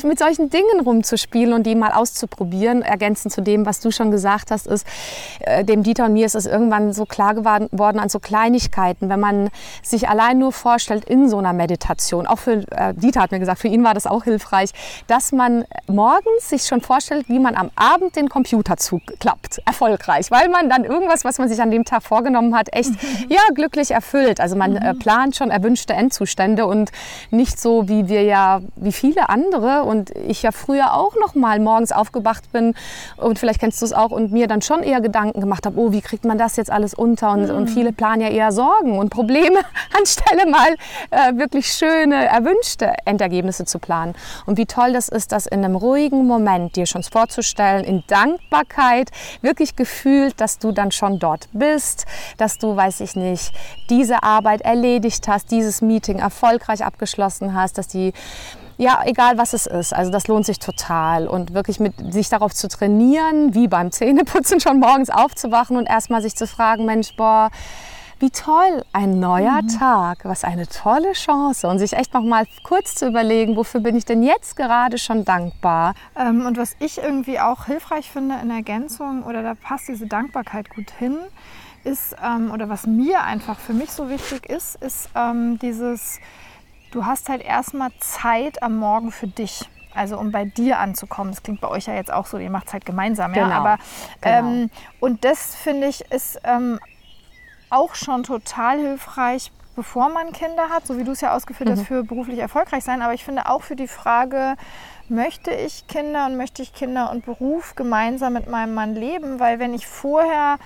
mit 0.04 0.20
solchen 0.20 0.50
Dingen 0.50 0.82
rumzuspielen 0.84 1.54
und 1.54 1.64
die 1.64 1.76
mal 1.76 1.92
auszuprobieren, 1.92 2.82
ergänzend 2.82 3.34
zu 3.34 3.42
dem, 3.42 3.66
was 3.66 3.80
du 3.80 3.92
schon 3.92 4.12
gesagt 4.12 4.52
hast, 4.52 4.68
ist, 4.68 4.86
äh, 5.40 5.64
dem 5.64 5.84
Dieter 5.84 6.06
und 6.06 6.14
mir 6.14 6.26
ist 6.26 6.36
es 6.36 6.46
irgendwann 6.46 6.94
so 6.94 7.06
klar 7.06 7.34
geworden 7.34 8.00
an 8.00 8.10
so 8.10 8.20
Kleinigkeiten, 8.20 9.10
wenn 9.10 9.20
man 9.20 9.50
sich 9.82 10.10
allein 10.10 10.38
nur 10.38 10.52
vorstellt 10.52 11.06
in 11.06 11.30
so 11.30 11.38
einer 11.38 11.54
Meditation, 11.54 12.28
auch 12.28 12.40
für 12.40 12.64
äh, 12.72 12.85
Dieter 12.94 13.22
hat 13.22 13.32
mir 13.32 13.40
gesagt, 13.40 13.60
für 13.60 13.68
ihn 13.68 13.84
war 13.84 13.94
das 13.94 14.08
auch 14.08 14.24
hilfreich, 14.24 14.72
dass 15.08 15.32
man 15.32 15.66
morgens 15.88 16.50
sich 16.50 16.64
schon 16.64 16.82
vorstellt, 16.82 17.30
wie 17.30 17.40
man 17.40 17.56
am 17.56 17.72
Abend 17.76 18.16
den 18.16 18.30
Computer 18.30 18.78
zuklappt, 18.78 19.62
erfolgreich, 19.66 20.32
weil 20.32 20.50
man 20.50 20.70
dann 20.70 20.84
irgendwas, 20.84 21.26
was 21.26 21.38
man 21.38 21.50
sich 21.50 21.62
an 21.62 21.72
dem 21.72 21.86
Tag 21.86 22.04
vorgenommen 22.04 22.56
hat, 22.56 22.74
echt 22.74 22.92
ja 23.30 23.42
glücklich 23.54 23.92
erfüllt. 23.92 24.40
Also 24.40 24.56
man 24.56 24.76
äh, 24.76 24.94
mhm. 24.94 25.00
plant 25.00 25.36
schon 25.36 25.52
erwünschte 25.52 25.94
Endzustände 25.94 26.66
und 26.66 26.92
nicht 27.32 27.60
so 27.60 27.88
wie 27.88 28.08
wir 28.08 28.24
ja, 28.24 28.62
wie 28.76 28.92
viele 28.92 29.30
andere 29.30 29.84
und 29.84 30.12
ich 30.12 30.44
ja 30.44 30.52
früher 30.52 30.94
auch 30.94 31.16
noch 31.20 31.36
mal 31.36 31.60
morgens 31.60 31.92
aufgewacht 31.92 32.52
bin 32.52 32.74
und 33.18 33.40
vielleicht 33.40 33.60
kennst 33.60 33.82
du 33.82 33.86
es 33.86 33.94
auch 33.94 34.12
und 34.12 34.32
mir 34.32 34.48
dann 34.48 34.62
schon 34.62 34.84
eher 34.84 35.02
Gedanken 35.02 35.42
gemacht 35.42 35.66
habe, 35.66 35.80
oh, 35.80 35.92
wie 35.92 36.02
kriegt 36.02 36.26
man 36.26 36.38
das 36.38 36.56
jetzt 36.56 36.72
alles 36.72 36.94
unter? 36.94 37.32
Und, 37.32 37.50
mhm. 37.50 37.56
und 37.56 37.70
viele 37.70 37.92
planen 37.92 38.22
ja 38.22 38.30
eher 38.30 38.52
Sorgen 38.52 38.98
und 38.98 39.10
Probleme, 39.10 39.60
anstelle 39.98 40.50
mal 40.50 40.76
äh, 41.12 41.36
wirklich 41.38 41.68
schöne, 41.68 42.26
erwünschte 42.26 42.75
Endergebnisse 42.82 43.66
zu 43.66 43.80
planen. 43.80 44.14
Und 44.46 44.58
wie 44.58 44.66
toll 44.66 44.94
das 44.94 45.10
ist, 45.10 45.32
das 45.32 45.46
in 45.46 45.64
einem 45.64 45.76
ruhigen 45.76 46.26
Moment 46.28 46.76
dir 46.76 46.86
schon 46.86 47.04
vorzustellen, 47.04 47.84
in 47.84 48.04
Dankbarkeit, 48.08 49.12
wirklich 49.42 49.76
gefühlt, 49.76 50.40
dass 50.42 50.60
du 50.60 50.72
dann 50.72 50.92
schon 50.92 51.20
dort 51.20 51.48
bist, 51.54 52.06
dass 52.38 52.58
du, 52.58 52.76
weiß 52.76 53.00
ich 53.02 53.16
nicht, 53.16 53.54
diese 53.90 54.24
Arbeit 54.24 54.62
erledigt 54.62 55.28
hast, 55.28 55.52
dieses 55.52 55.82
Meeting 55.82 56.20
erfolgreich 56.20 56.84
abgeschlossen 56.84 57.54
hast, 57.54 57.78
dass 57.78 57.88
die 57.88 58.14
ja, 58.78 59.04
egal 59.06 59.38
was 59.38 59.54
es 59.54 59.68
ist. 59.68 59.94
Also 59.94 60.12
das 60.12 60.28
lohnt 60.28 60.46
sich 60.46 60.60
total. 60.60 61.28
Und 61.28 61.54
wirklich 61.54 61.80
mit 61.80 61.94
sich 62.14 62.30
darauf 62.30 62.54
zu 62.54 62.68
trainieren, 62.68 63.54
wie 63.54 63.68
beim 63.68 63.92
Zähneputzen 63.92 64.60
schon 64.60 64.80
morgens 64.80 65.10
aufzuwachen 65.10 65.78
und 65.78 65.88
erstmal 65.88 66.22
sich 66.22 66.36
zu 66.36 66.46
fragen, 66.46 66.86
Mensch, 66.86 67.16
boah, 67.16 67.52
wie 68.26 68.32
toll, 68.32 68.84
ein 68.92 69.20
neuer 69.20 69.62
mhm. 69.62 69.68
Tag, 69.68 70.26
was 70.26 70.44
eine 70.44 70.66
tolle 70.66 71.14
Chance. 71.14 71.68
Und 71.68 71.78
sich 71.78 71.94
echt 71.94 72.16
noch 72.16 72.24
mal 72.24 72.48
kurz 72.64 72.96
zu 72.96 73.08
überlegen, 73.08 73.56
wofür 73.56 73.82
bin 73.82 73.96
ich 73.96 74.04
denn 74.04 74.24
jetzt 74.24 74.56
gerade 74.56 74.98
schon 74.98 75.26
dankbar. 75.26 75.94
Ähm, 76.18 76.44
und 76.44 76.58
was 76.58 76.76
ich 76.80 76.98
irgendwie 76.98 77.40
auch 77.40 77.66
hilfreich 77.66 78.10
finde 78.10 78.36
in 78.42 78.50
Ergänzung, 78.50 79.22
oder 79.24 79.44
da 79.44 79.54
passt 79.54 79.90
diese 79.90 80.08
Dankbarkeit 80.08 80.72
gut 80.72 80.90
hin, 80.90 81.18
ist, 81.84 82.16
ähm, 82.26 82.50
oder 82.50 82.68
was 82.68 82.88
mir 82.88 83.22
einfach 83.22 83.60
für 83.60 83.74
mich 83.74 83.92
so 83.92 84.10
wichtig 84.10 84.50
ist, 84.50 84.76
ist 84.78 85.10
ähm, 85.16 85.60
dieses 85.60 86.20
du 86.90 87.06
hast 87.06 87.30
halt 87.30 87.44
erstmal 87.44 87.92
Zeit 88.00 88.64
am 88.64 88.78
Morgen 88.78 89.12
für 89.12 89.28
dich. 89.28 89.70
Also 89.94 90.18
um 90.18 90.32
bei 90.32 90.46
dir 90.46 90.80
anzukommen. 90.80 91.32
Das 91.32 91.44
klingt 91.44 91.62
bei 91.62 91.68
euch 91.68 91.86
ja 91.86 91.94
jetzt 91.94 92.12
auch 92.12 92.26
so, 92.26 92.38
ihr 92.38 92.50
macht 92.50 92.68
es 92.68 92.74
halt 92.74 92.86
gemeinsam, 92.86 93.34
genau. 93.34 93.50
ja. 93.50 93.56
Aber 93.56 93.78
genau. 94.20 94.38
ähm, 94.38 94.70
und 95.00 95.24
das 95.24 95.56
finde 95.56 95.88
ich 95.88 96.02
ist 96.12 96.40
ähm, 96.44 96.80
auch 97.76 97.96
schon 97.96 98.24
total 98.24 98.80
hilfreich, 98.80 99.52
bevor 99.76 100.10
man 100.10 100.32
Kinder 100.32 100.70
hat, 100.70 100.88
so 100.88 100.98
wie 100.98 101.04
du 101.04 101.12
es 101.12 101.22
ja 101.22 101.36
ausgeführt 101.36 101.70
mhm. 101.70 101.74
hast, 101.74 101.88
für 101.88 102.04
beruflich 102.04 102.40
erfolgreich 102.40 102.84
sein. 102.84 103.02
Aber 103.02 103.14
ich 103.14 103.26
finde 103.26 103.50
auch 103.50 103.62
für 103.62 103.76
die 103.76 103.88
Frage, 103.88 104.56
möchte 105.10 105.52
ich 105.52 105.88
Kinder 105.88 106.26
und 106.26 106.38
möchte 106.38 106.62
ich 106.62 106.74
Kinder 106.74 107.12
und 107.12 107.26
Beruf 107.26 107.76
gemeinsam 107.76 108.34
mit 108.34 108.50
meinem 108.50 108.74
Mann 108.74 108.96
leben? 108.96 109.40
Weil 109.40 109.60
wenn 109.60 109.74
ich 109.74 109.86
vorher 109.88 110.58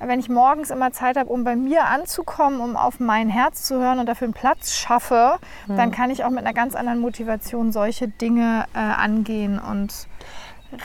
wenn 0.00 0.20
ich 0.20 0.28
morgens 0.28 0.70
immer 0.70 0.92
Zeit 0.92 1.16
habe, 1.16 1.30
um 1.30 1.42
bei 1.44 1.56
mir 1.56 1.86
anzukommen, 1.86 2.60
um 2.60 2.76
auf 2.76 3.00
mein 3.00 3.28
Herz 3.28 3.64
zu 3.64 3.80
hören 3.80 3.98
und 3.98 4.06
dafür 4.06 4.26
einen 4.26 4.34
Platz 4.34 4.74
schaffe, 4.74 5.38
mhm. 5.66 5.76
dann 5.76 5.90
kann 5.90 6.10
ich 6.10 6.24
auch 6.24 6.30
mit 6.30 6.40
einer 6.40 6.54
ganz 6.54 6.74
anderen 6.74 7.00
Motivation 7.00 7.72
solche 7.72 8.06
Dinge 8.06 8.66
äh, 8.74 8.78
angehen 8.78 9.58
und 9.58 10.06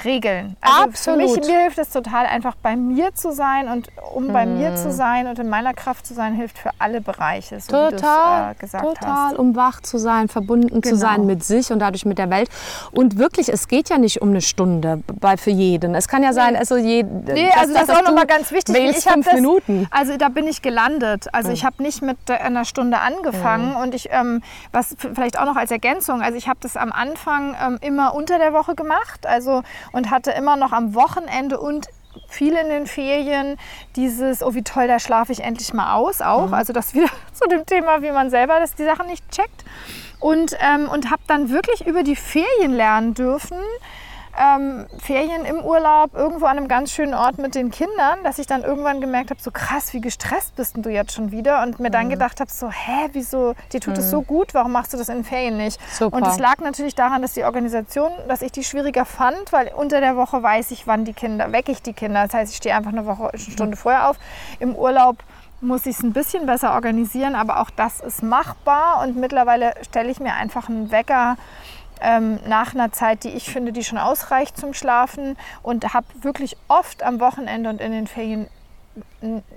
Regeln. 0.05 0.55
Also 0.61 0.83
Absolut. 0.83 1.29
Für 1.29 1.39
mich, 1.39 1.47
mir 1.47 1.59
hilft 1.61 1.77
es 1.77 1.89
total 1.89 2.25
einfach 2.25 2.55
bei 2.55 2.77
mir 2.77 3.13
zu 3.13 3.33
sein 3.33 3.67
und 3.67 3.89
um 4.13 4.31
bei 4.31 4.45
mm. 4.45 4.57
mir 4.57 4.75
zu 4.75 4.93
sein 4.93 5.27
und 5.27 5.39
in 5.39 5.49
meiner 5.49 5.73
Kraft 5.73 6.05
zu 6.05 6.13
sein, 6.13 6.33
hilft 6.33 6.57
für 6.57 6.69
alle 6.79 7.01
Bereiche, 7.01 7.59
so 7.59 7.67
total, 7.67 8.51
wie 8.51 8.51
äh, 8.51 8.55
gesagt 8.59 8.85
total, 8.85 9.31
hast. 9.31 9.37
um 9.37 9.55
wach 9.57 9.81
zu 9.81 9.97
sein, 9.97 10.29
verbunden 10.29 10.81
genau. 10.81 10.95
zu 10.95 10.95
sein 10.95 11.25
mit 11.25 11.43
sich 11.43 11.71
und 11.71 11.79
dadurch 11.79 12.05
mit 12.05 12.17
der 12.17 12.29
Welt. 12.29 12.49
Und 12.91 13.17
wirklich, 13.17 13.49
es 13.49 13.67
geht 13.67 13.89
ja 13.89 13.97
nicht 13.97 14.21
um 14.21 14.29
eine 14.29 14.41
Stunde 14.41 15.03
bei, 15.19 15.35
für 15.35 15.49
jeden. 15.49 15.95
Es 15.95 16.07
kann 16.07 16.23
ja 16.23 16.31
sein, 16.31 16.55
also 16.55 16.77
jeden. 16.77 17.25
Nee, 17.25 17.49
also 17.59 17.73
das, 17.73 17.87
das 17.87 17.89
ist 17.89 18.01
auch 18.03 18.07
nochmal 18.07 18.27
ganz 18.27 18.51
wichtig. 18.51 18.75
Ich 18.75 19.03
fünf 19.03 19.25
das, 19.25 19.35
Minuten. 19.35 19.87
Also 19.91 20.15
da 20.15 20.29
bin 20.29 20.47
ich 20.47 20.61
gelandet. 20.61 21.27
Also 21.33 21.49
mhm. 21.49 21.55
ich 21.55 21.65
habe 21.65 21.83
nicht 21.83 22.01
mit 22.01 22.17
einer 22.31 22.63
Stunde 22.63 22.99
angefangen 22.99 23.71
mhm. 23.71 23.81
und 23.81 23.95
ich, 23.95 24.09
ähm, 24.11 24.41
was 24.71 24.95
vielleicht 24.97 25.37
auch 25.37 25.45
noch 25.45 25.57
als 25.57 25.71
Ergänzung, 25.71 26.21
also 26.21 26.37
ich 26.37 26.47
habe 26.47 26.59
das 26.61 26.77
am 26.77 26.93
Anfang 26.93 27.55
ähm, 27.61 27.77
immer 27.81 28.15
unter 28.15 28.37
der 28.37 28.53
Woche 28.53 28.75
gemacht. 28.75 29.27
Also 29.27 29.61
und 29.91 30.11
hatte 30.11 30.31
immer 30.31 30.55
noch 30.55 30.71
am 30.71 30.95
Wochenende 30.95 31.59
und 31.59 31.87
viel 32.27 32.53
in 32.53 32.69
den 32.69 32.87
Ferien 32.87 33.57
dieses, 33.95 34.43
oh 34.43 34.53
wie 34.53 34.63
toll, 34.63 34.87
da 34.87 34.99
schlafe 34.99 35.31
ich 35.31 35.43
endlich 35.43 35.73
mal 35.73 35.93
aus 35.93 36.21
auch. 36.21 36.47
Mhm. 36.47 36.53
Also 36.53 36.73
das 36.73 36.93
wieder 36.93 37.09
zu 37.33 37.47
dem 37.47 37.65
Thema, 37.65 38.01
wie 38.01 38.11
man 38.11 38.29
selber 38.29 38.59
das, 38.59 38.75
die 38.75 38.83
Sachen 38.83 39.07
nicht 39.07 39.29
checkt. 39.31 39.63
Und, 40.19 40.55
ähm, 40.61 40.87
und 40.89 41.11
habe 41.11 41.21
dann 41.27 41.49
wirklich 41.49 41.85
über 41.85 42.03
die 42.03 42.15
Ferien 42.15 42.73
lernen 42.73 43.13
dürfen, 43.13 43.57
ähm, 44.37 44.85
Ferien 44.99 45.45
im 45.45 45.59
Urlaub 45.63 46.15
irgendwo 46.15 46.45
an 46.45 46.57
einem 46.57 46.67
ganz 46.67 46.91
schönen 46.91 47.13
Ort 47.13 47.37
mit 47.37 47.55
den 47.55 47.71
Kindern, 47.71 48.23
dass 48.23 48.39
ich 48.39 48.47
dann 48.47 48.63
irgendwann 48.63 49.01
gemerkt 49.01 49.29
habe, 49.29 49.41
so 49.41 49.51
krass, 49.51 49.93
wie 49.93 50.01
gestresst 50.01 50.55
bist 50.55 50.75
du 50.77 50.89
jetzt 50.89 51.13
schon 51.13 51.31
wieder 51.31 51.61
und 51.61 51.79
mir 51.79 51.91
dann 51.91 52.07
mhm. 52.07 52.11
gedacht 52.11 52.39
habe, 52.39 52.49
so 52.51 52.69
hä, 52.69 53.09
wieso, 53.13 53.53
dir 53.71 53.79
tut 53.79 53.97
es 53.97 54.05
mhm. 54.05 54.09
so 54.09 54.21
gut, 54.21 54.53
warum 54.53 54.71
machst 54.71 54.93
du 54.93 54.97
das 54.97 55.09
in 55.09 55.23
Ferien 55.23 55.57
nicht? 55.57 55.79
Super. 55.91 56.17
Und 56.17 56.27
es 56.27 56.39
lag 56.39 56.57
natürlich 56.59 56.95
daran, 56.95 57.21
dass 57.21 57.33
die 57.33 57.43
Organisation, 57.43 58.11
dass 58.27 58.41
ich 58.41 58.51
die 58.51 58.63
schwieriger 58.63 59.05
fand, 59.05 59.51
weil 59.51 59.71
unter 59.75 59.99
der 59.99 60.15
Woche 60.15 60.41
weiß 60.41 60.71
ich, 60.71 60.87
wann 60.87 61.05
die 61.05 61.13
Kinder, 61.13 61.51
wecke 61.51 61.71
ich 61.71 61.81
die 61.81 61.93
Kinder. 61.93 62.23
Das 62.23 62.33
heißt, 62.33 62.51
ich 62.51 62.57
stehe 62.57 62.75
einfach 62.75 62.91
eine 62.91 63.05
Woche, 63.05 63.29
eine 63.29 63.39
Stunde 63.39 63.77
vorher 63.77 64.09
auf. 64.09 64.17
Im 64.59 64.75
Urlaub 64.75 65.17
muss 65.63 65.85
ich 65.85 65.97
es 65.97 66.03
ein 66.03 66.13
bisschen 66.13 66.45
besser 66.45 66.73
organisieren, 66.73 67.35
aber 67.35 67.59
auch 67.59 67.69
das 67.69 67.99
ist 68.01 68.21
machbar 68.21 69.01
und 69.01 69.15
mittlerweile 69.15 69.73
stelle 69.81 70.11
ich 70.11 70.19
mir 70.19 70.33
einfach 70.33 70.69
einen 70.69 70.91
Wecker 70.91 71.37
ähm, 72.01 72.39
nach 72.47 72.73
einer 72.73 72.91
Zeit, 72.91 73.23
die 73.23 73.29
ich 73.29 73.51
finde, 73.51 73.71
die 73.71 73.83
schon 73.83 73.97
ausreicht 73.97 74.57
zum 74.57 74.73
Schlafen 74.73 75.37
und 75.61 75.93
habe 75.93 76.07
wirklich 76.21 76.57
oft 76.67 77.03
am 77.03 77.19
Wochenende 77.19 77.69
und 77.69 77.81
in 77.81 77.91
den 77.91 78.07
Ferien 78.07 78.47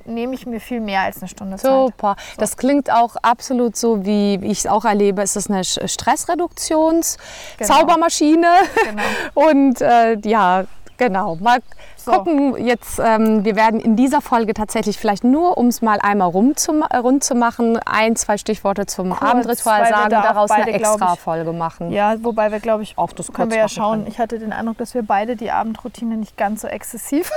nehme 0.04 0.34
ich 0.34 0.46
mir 0.46 0.60
viel 0.60 0.80
mehr 0.80 1.02
als 1.02 1.18
eine 1.18 1.28
Stunde 1.28 1.56
Zeit. 1.56 1.70
Super. 1.70 2.16
So. 2.34 2.40
Das 2.40 2.56
klingt 2.56 2.90
auch 2.90 3.16
absolut 3.16 3.76
so, 3.76 4.06
wie 4.06 4.36
ich 4.36 4.60
es 4.60 4.66
auch 4.66 4.86
erlebe. 4.86 5.20
Es 5.22 5.36
ist 5.36 5.50
eine 5.50 5.62
Stressreduktions-Zaubermaschine. 5.64 8.48
Genau. 8.74 8.90
genau. 8.90 9.02
Und 9.50 9.82
äh, 9.82 10.16
ja, 10.24 10.64
genau. 10.98 11.36
Mal 11.36 11.58
so. 11.96 12.12
gucken 12.12 12.64
jetzt, 12.64 12.98
ähm, 12.98 13.44
wir 13.44 13.56
werden 13.56 13.80
in 13.80 13.96
dieser 13.96 14.20
Folge 14.20 14.54
tatsächlich 14.54 14.98
vielleicht 14.98 15.24
nur, 15.24 15.58
um 15.58 15.66
es 15.66 15.82
mal 15.82 15.98
einmal 16.00 16.28
rum 16.28 16.56
zu, 16.56 16.72
rund 16.94 17.24
zu 17.24 17.34
machen, 17.34 17.78
ein, 17.84 18.16
zwei 18.16 18.38
Stichworte 18.38 18.86
zum 18.86 19.10
Kurz, 19.10 19.22
Abendritual 19.22 19.86
sagen, 19.86 20.10
da 20.10 20.22
daraus 20.22 20.48
beide, 20.48 20.62
eine 20.62 20.72
extra 20.72 21.16
Folge 21.16 21.52
machen. 21.52 21.90
Ja, 21.90 22.14
wobei 22.22 22.52
wir, 22.52 22.60
glaube 22.60 22.82
ich, 22.82 22.96
auch 22.96 23.12
das 23.12 23.32
können 23.32 23.50
wir 23.50 23.58
ja 23.58 23.68
schauen. 23.68 24.00
Können. 24.00 24.06
Ich 24.08 24.18
hatte 24.18 24.38
den 24.38 24.52
Eindruck, 24.52 24.78
dass 24.78 24.94
wir 24.94 25.02
beide 25.02 25.36
die 25.36 25.50
Abendroutine 25.50 26.16
nicht 26.16 26.36
ganz 26.36 26.62
so 26.62 26.68
exzessiv 26.68 27.30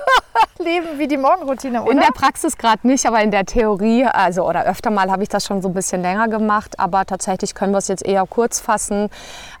leben 0.58 0.98
wie 0.98 1.08
die 1.08 1.16
Morgenroutine, 1.16 1.82
oder? 1.82 1.92
In 1.92 1.98
der 1.98 2.12
Praxis 2.12 2.56
gerade 2.56 2.86
nicht, 2.86 3.06
aber 3.06 3.20
in 3.22 3.30
der 3.30 3.44
Theorie, 3.44 4.04
also 4.04 4.46
oder 4.48 4.64
öfter 4.64 4.90
mal 4.90 5.10
habe 5.10 5.22
ich 5.22 5.28
das 5.28 5.44
schon 5.44 5.62
so 5.62 5.68
ein 5.68 5.74
bisschen 5.74 6.02
länger 6.02 6.28
gemacht, 6.28 6.78
aber 6.78 7.04
tatsächlich 7.04 7.54
können 7.54 7.72
wir 7.72 7.78
es 7.78 7.88
jetzt 7.88 8.04
eher 8.04 8.24
kurz 8.26 8.60
fassen. 8.60 9.10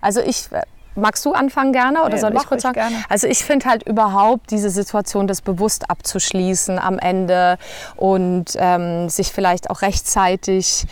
Also 0.00 0.20
ich 0.20 0.50
äh, 0.52 0.62
Magst 0.96 1.24
du 1.24 1.32
anfangen 1.32 1.72
gerne 1.72 2.00
oder 2.00 2.14
nee, 2.14 2.18
soll 2.18 2.34
ich 2.34 2.46
kurz 2.46 2.62
sagen? 2.62 2.74
Gerne. 2.74 2.96
Also 3.08 3.26
ich 3.26 3.44
finde 3.44 3.66
halt 3.66 3.86
überhaupt 3.86 4.50
diese 4.50 4.70
Situation, 4.70 5.26
das 5.26 5.42
bewusst 5.42 5.90
abzuschließen 5.90 6.78
am 6.78 6.98
Ende 6.98 7.58
und 7.96 8.56
ähm, 8.56 9.08
sich 9.08 9.32
vielleicht 9.32 9.70
auch 9.70 9.82
rechtzeitig 9.82 10.86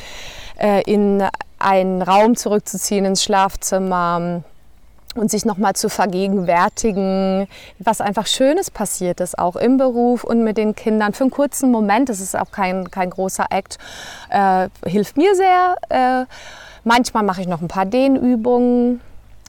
äh, 0.59 0.83
in 0.83 1.27
einen 1.59 2.03
Raum 2.03 2.37
zurückzuziehen 2.37 3.05
ins 3.05 3.25
Schlafzimmer 3.25 4.43
und 5.15 5.31
sich 5.31 5.45
nochmal 5.45 5.75
zu 5.75 5.89
vergegenwärtigen, 5.89 7.47
was 7.79 8.01
einfach 8.01 8.27
Schönes 8.27 8.71
passiert 8.71 9.21
ist, 9.21 9.39
auch 9.39 9.57
im 9.57 9.77
Beruf 9.77 10.25
und 10.25 10.43
mit 10.43 10.57
den 10.57 10.75
Kindern. 10.75 11.13
Für 11.13 11.25
einen 11.25 11.31
kurzen 11.31 11.71
Moment, 11.71 12.09
das 12.09 12.21
ist 12.21 12.37
auch 12.37 12.51
kein, 12.51 12.91
kein 12.91 13.11
großer 13.11 13.47
Act, 13.51 13.79
äh, 14.31 14.69
hilft 14.87 15.17
mir 15.17 15.35
sehr. 15.35 15.77
Äh, 15.89 16.27
manchmal 16.83 17.23
mache 17.23 17.41
ich 17.41 17.47
noch 17.47 17.63
ein 17.63 17.69
paar 17.69 17.87
Dehnübungen 17.87 19.01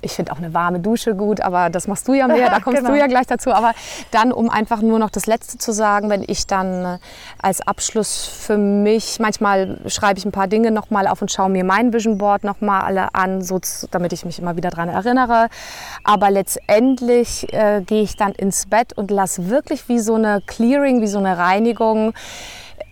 ich 0.06 0.14
finde 0.14 0.32
auch 0.32 0.38
eine 0.38 0.54
warme 0.54 0.80
Dusche 0.80 1.16
gut, 1.16 1.42
aber 1.42 1.70
das 1.70 1.88
machst 1.88 2.08
du 2.08 2.14
ja 2.14 2.28
mehr, 2.28 2.50
da 2.50 2.60
kommst 2.60 2.82
genau. 2.82 2.94
du 2.94 3.00
ja 3.00 3.08
gleich 3.08 3.26
dazu. 3.26 3.52
Aber 3.52 3.74
dann, 4.12 4.32
um 4.32 4.50
einfach 4.50 4.82
nur 4.82 5.00
noch 5.00 5.10
das 5.10 5.26
Letzte 5.26 5.58
zu 5.58 5.74
sagen, 5.74 6.10
wenn 6.10 6.24
ich 6.26 6.48
dann 6.48 6.86
äh, 6.86 6.98
als 7.42 7.62
Abschluss 7.62 8.26
für 8.26 8.58
mich, 8.58 9.20
manchmal 9.20 9.80
schreibe 9.88 10.20
ich 10.20 10.26
ein 10.26 10.32
paar 10.32 10.48
Dinge 10.48 10.72
nochmal 10.72 11.08
auf 11.08 11.22
und 11.22 11.32
schaue 11.32 11.50
mir 11.50 11.64
mein 11.64 11.92
Vision 11.92 12.18
Board 12.18 12.44
nochmal 12.44 12.82
alle 12.82 13.16
an, 13.16 13.42
so, 13.42 13.60
damit 13.92 14.14
ich 14.14 14.24
mich 14.26 14.40
immer 14.40 14.56
wieder 14.56 14.70
daran 14.70 14.90
erinnere. 14.90 15.50
Aber 16.04 16.30
letztendlich 16.30 17.52
äh, 17.52 17.82
gehe 17.82 18.04
ich 18.04 18.16
dann 18.16 18.32
ins 18.34 18.68
Bett 18.68 18.94
und 18.94 19.10
lasse 19.10 19.50
wirklich 19.50 19.90
wie 19.90 20.00
so 20.00 20.16
eine 20.16 20.42
Clearing, 20.46 21.02
wie 21.02 21.08
so 21.08 21.18
eine 21.18 21.38
Reinigung 21.38 22.14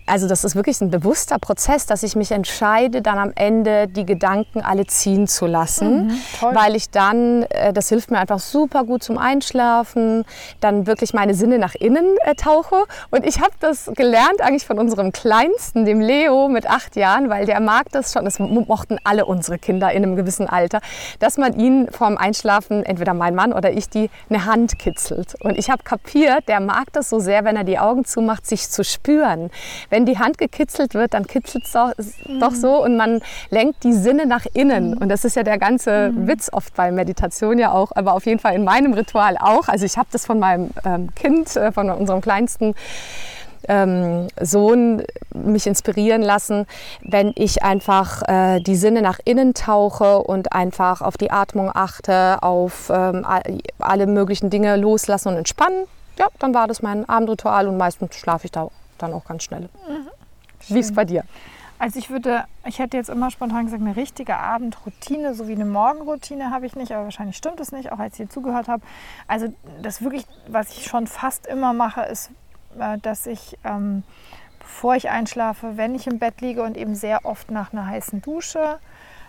also 0.06 0.28
das 0.28 0.44
ist 0.44 0.54
wirklich 0.54 0.80
ein 0.80 0.90
bewusster 0.90 1.38
Prozess, 1.38 1.86
dass 1.86 2.02
ich 2.02 2.14
mich 2.14 2.30
entscheide, 2.30 3.00
dann 3.00 3.18
am 3.18 3.32
Ende 3.34 3.88
die 3.88 4.04
Gedanken 4.04 4.60
alle 4.60 4.86
ziehen 4.86 5.26
zu 5.26 5.46
lassen, 5.46 6.06
mhm, 6.06 6.18
weil 6.52 6.76
ich 6.76 6.90
dann, 6.90 7.44
äh, 7.44 7.72
das 7.72 7.88
hilft 7.88 8.10
mir 8.10 8.18
einfach 8.18 8.38
super 8.38 8.84
gut 8.84 9.02
zum 9.02 9.16
Einschlafen, 9.16 10.24
dann 10.60 10.86
wirklich 10.86 11.14
meine 11.14 11.34
Sinne 11.34 11.58
nach 11.58 11.74
innen 11.74 12.16
äh, 12.24 12.34
tauche. 12.34 12.84
Und 13.10 13.26
ich 13.26 13.40
habe 13.40 13.52
das 13.60 13.90
gelernt 13.94 14.42
eigentlich 14.42 14.66
von 14.66 14.78
unserem 14.78 15.10
Kleinsten, 15.10 15.86
dem 15.86 16.00
Leo 16.00 16.48
mit 16.48 16.68
acht 16.68 16.96
Jahren, 16.96 17.30
weil 17.30 17.46
der 17.46 17.60
mag 17.60 17.90
das 17.92 18.12
schon, 18.12 18.26
das 18.26 18.38
mochten 18.38 18.98
alle 19.04 19.24
unsere 19.24 19.58
Kinder 19.58 19.90
in 19.92 20.02
einem 20.02 20.16
gewissen 20.16 20.46
Alter, 20.46 20.80
dass 21.18 21.38
man 21.38 21.58
ihn 21.58 21.88
vorm 21.90 22.18
Einschlafen, 22.18 22.84
entweder 22.84 23.14
mein 23.14 23.34
Mann 23.34 23.54
oder 23.54 23.72
ich, 23.72 23.88
die 23.88 24.10
eine 24.28 24.44
Hand 24.44 24.78
kitzelt. 24.78 25.34
Und 25.40 25.56
ich 25.56 25.70
habe 25.70 25.82
kapiert, 25.82 26.46
der 26.48 26.60
mag 26.60 26.92
das 26.92 27.08
so 27.08 27.20
sehr, 27.20 27.44
wenn 27.44 27.56
er 27.56 27.64
die 27.64 27.78
Augen 27.78 28.04
zumacht, 28.04 28.46
sich 28.46 28.68
zu 28.68 28.84
spüren 28.84 29.50
wenn 29.94 30.06
die 30.06 30.18
Hand 30.18 30.38
gekitzelt 30.38 30.94
wird, 30.94 31.14
dann 31.14 31.24
kitzelt 31.28 31.66
es 31.66 31.72
doch, 31.72 31.92
mhm. 32.26 32.40
doch, 32.40 32.50
so 32.52 32.82
und 32.82 32.96
man 32.96 33.20
lenkt 33.50 33.84
die 33.84 33.92
Sinne 33.92 34.26
nach 34.26 34.44
innen. 34.52 34.90
Mhm. 34.90 34.98
Und 34.98 35.08
das 35.08 35.24
ist 35.24 35.36
ja 35.36 35.44
der 35.44 35.56
ganze 35.56 36.10
mhm. 36.10 36.26
Witz 36.26 36.50
oft 36.52 36.74
bei 36.74 36.90
Meditation 36.90 37.60
ja 37.60 37.70
auch, 37.70 37.92
aber 37.94 38.14
auf 38.14 38.26
jeden 38.26 38.40
Fall 38.40 38.56
in 38.56 38.64
meinem 38.64 38.92
Ritual 38.92 39.36
auch. 39.38 39.68
Also 39.68 39.86
ich 39.86 39.96
habe 39.96 40.08
das 40.10 40.26
von 40.26 40.40
meinem 40.40 40.70
ähm, 40.84 41.14
Kind, 41.14 41.54
äh, 41.54 41.70
von 41.70 41.90
unserem 41.90 42.20
kleinsten 42.20 42.74
ähm, 43.68 44.26
Sohn 44.40 45.04
mich 45.32 45.68
inspirieren 45.68 46.22
lassen, 46.22 46.66
wenn 47.00 47.32
ich 47.36 47.62
einfach 47.62 48.22
äh, 48.26 48.60
die 48.60 48.76
Sinne 48.76 49.00
nach 49.00 49.20
innen 49.24 49.54
tauche 49.54 50.18
und 50.18 50.52
einfach 50.52 51.02
auf 51.02 51.16
die 51.16 51.30
Atmung 51.30 51.70
achte, 51.72 52.42
auf 52.42 52.90
ähm, 52.92 53.24
alle 53.78 54.08
möglichen 54.08 54.50
Dinge 54.50 54.74
loslassen 54.74 55.28
und 55.28 55.36
entspannen. 55.36 55.84
Ja, 56.18 56.26
dann 56.40 56.52
war 56.52 56.66
das 56.66 56.82
mein 56.82 57.08
Abendritual 57.08 57.68
und 57.68 57.76
meistens 57.76 58.16
schlafe 58.16 58.46
ich 58.46 58.50
da 58.50 58.68
dann 59.04 59.14
auch 59.14 59.24
ganz 59.24 59.44
schnell. 59.44 59.68
Mhm. 59.88 60.08
Wie 60.68 60.78
ist 60.78 60.90
es 60.90 60.94
bei 60.94 61.04
dir? 61.04 61.24
Also 61.78 61.98
ich 61.98 62.08
würde, 62.08 62.44
ich 62.64 62.78
hätte 62.78 62.96
jetzt 62.96 63.10
immer 63.10 63.30
spontan 63.30 63.66
gesagt, 63.66 63.82
eine 63.82 63.96
richtige 63.96 64.36
Abendroutine, 64.36 65.34
so 65.34 65.48
wie 65.48 65.52
eine 65.52 65.64
Morgenroutine 65.64 66.50
habe 66.50 66.66
ich 66.66 66.76
nicht, 66.76 66.92
aber 66.92 67.04
wahrscheinlich 67.04 67.36
stimmt 67.36 67.60
es 67.60 67.72
nicht, 67.72 67.92
auch 67.92 67.98
als 67.98 68.14
ich 68.14 68.18
hier 68.18 68.30
zugehört 68.30 68.68
habe. 68.68 68.82
Also 69.26 69.52
das 69.82 70.02
wirklich, 70.02 70.24
was 70.48 70.70
ich 70.70 70.86
schon 70.86 71.06
fast 71.06 71.46
immer 71.46 71.72
mache, 71.72 72.02
ist, 72.02 72.30
äh, 72.78 72.98
dass 72.98 73.26
ich, 73.26 73.58
ähm, 73.64 74.04
bevor 74.60 74.94
ich 74.94 75.10
einschlafe, 75.10 75.76
wenn 75.76 75.94
ich 75.94 76.06
im 76.06 76.18
Bett 76.18 76.40
liege 76.40 76.62
und 76.62 76.76
eben 76.76 76.94
sehr 76.94 77.26
oft 77.26 77.50
nach 77.50 77.72
einer 77.72 77.86
heißen 77.86 78.22
Dusche, 78.22 78.78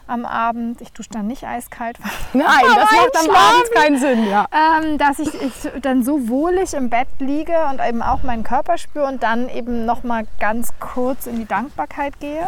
am 0.07 0.25
Abend. 0.25 0.81
Ich 0.81 0.91
dusche 0.91 1.09
dann 1.09 1.27
nicht 1.27 1.45
eiskalt. 1.45 1.97
Nein, 2.33 2.45
das 2.75 2.91
macht 2.91 3.29
am 3.29 3.35
Abend 3.35 3.71
keinen 3.73 3.99
Sinn, 3.99 4.29
ja. 4.29 4.45
Ähm, 4.51 4.97
dass 4.97 5.19
ich, 5.19 5.33
ich, 5.41 5.81
dann 5.81 6.03
so 6.03 6.27
wohlig 6.27 6.73
im 6.73 6.89
Bett 6.89 7.07
liege 7.19 7.65
und 7.69 7.81
eben 7.81 8.01
auch 8.01 8.23
meinen 8.23 8.43
Körper 8.43 8.77
spüre 8.77 9.05
und 9.05 9.23
dann 9.23 9.49
eben 9.49 9.85
noch 9.85 10.03
mal 10.03 10.25
ganz 10.39 10.69
kurz 10.79 11.27
in 11.27 11.37
die 11.37 11.45
Dankbarkeit 11.45 12.19
gehe. 12.19 12.47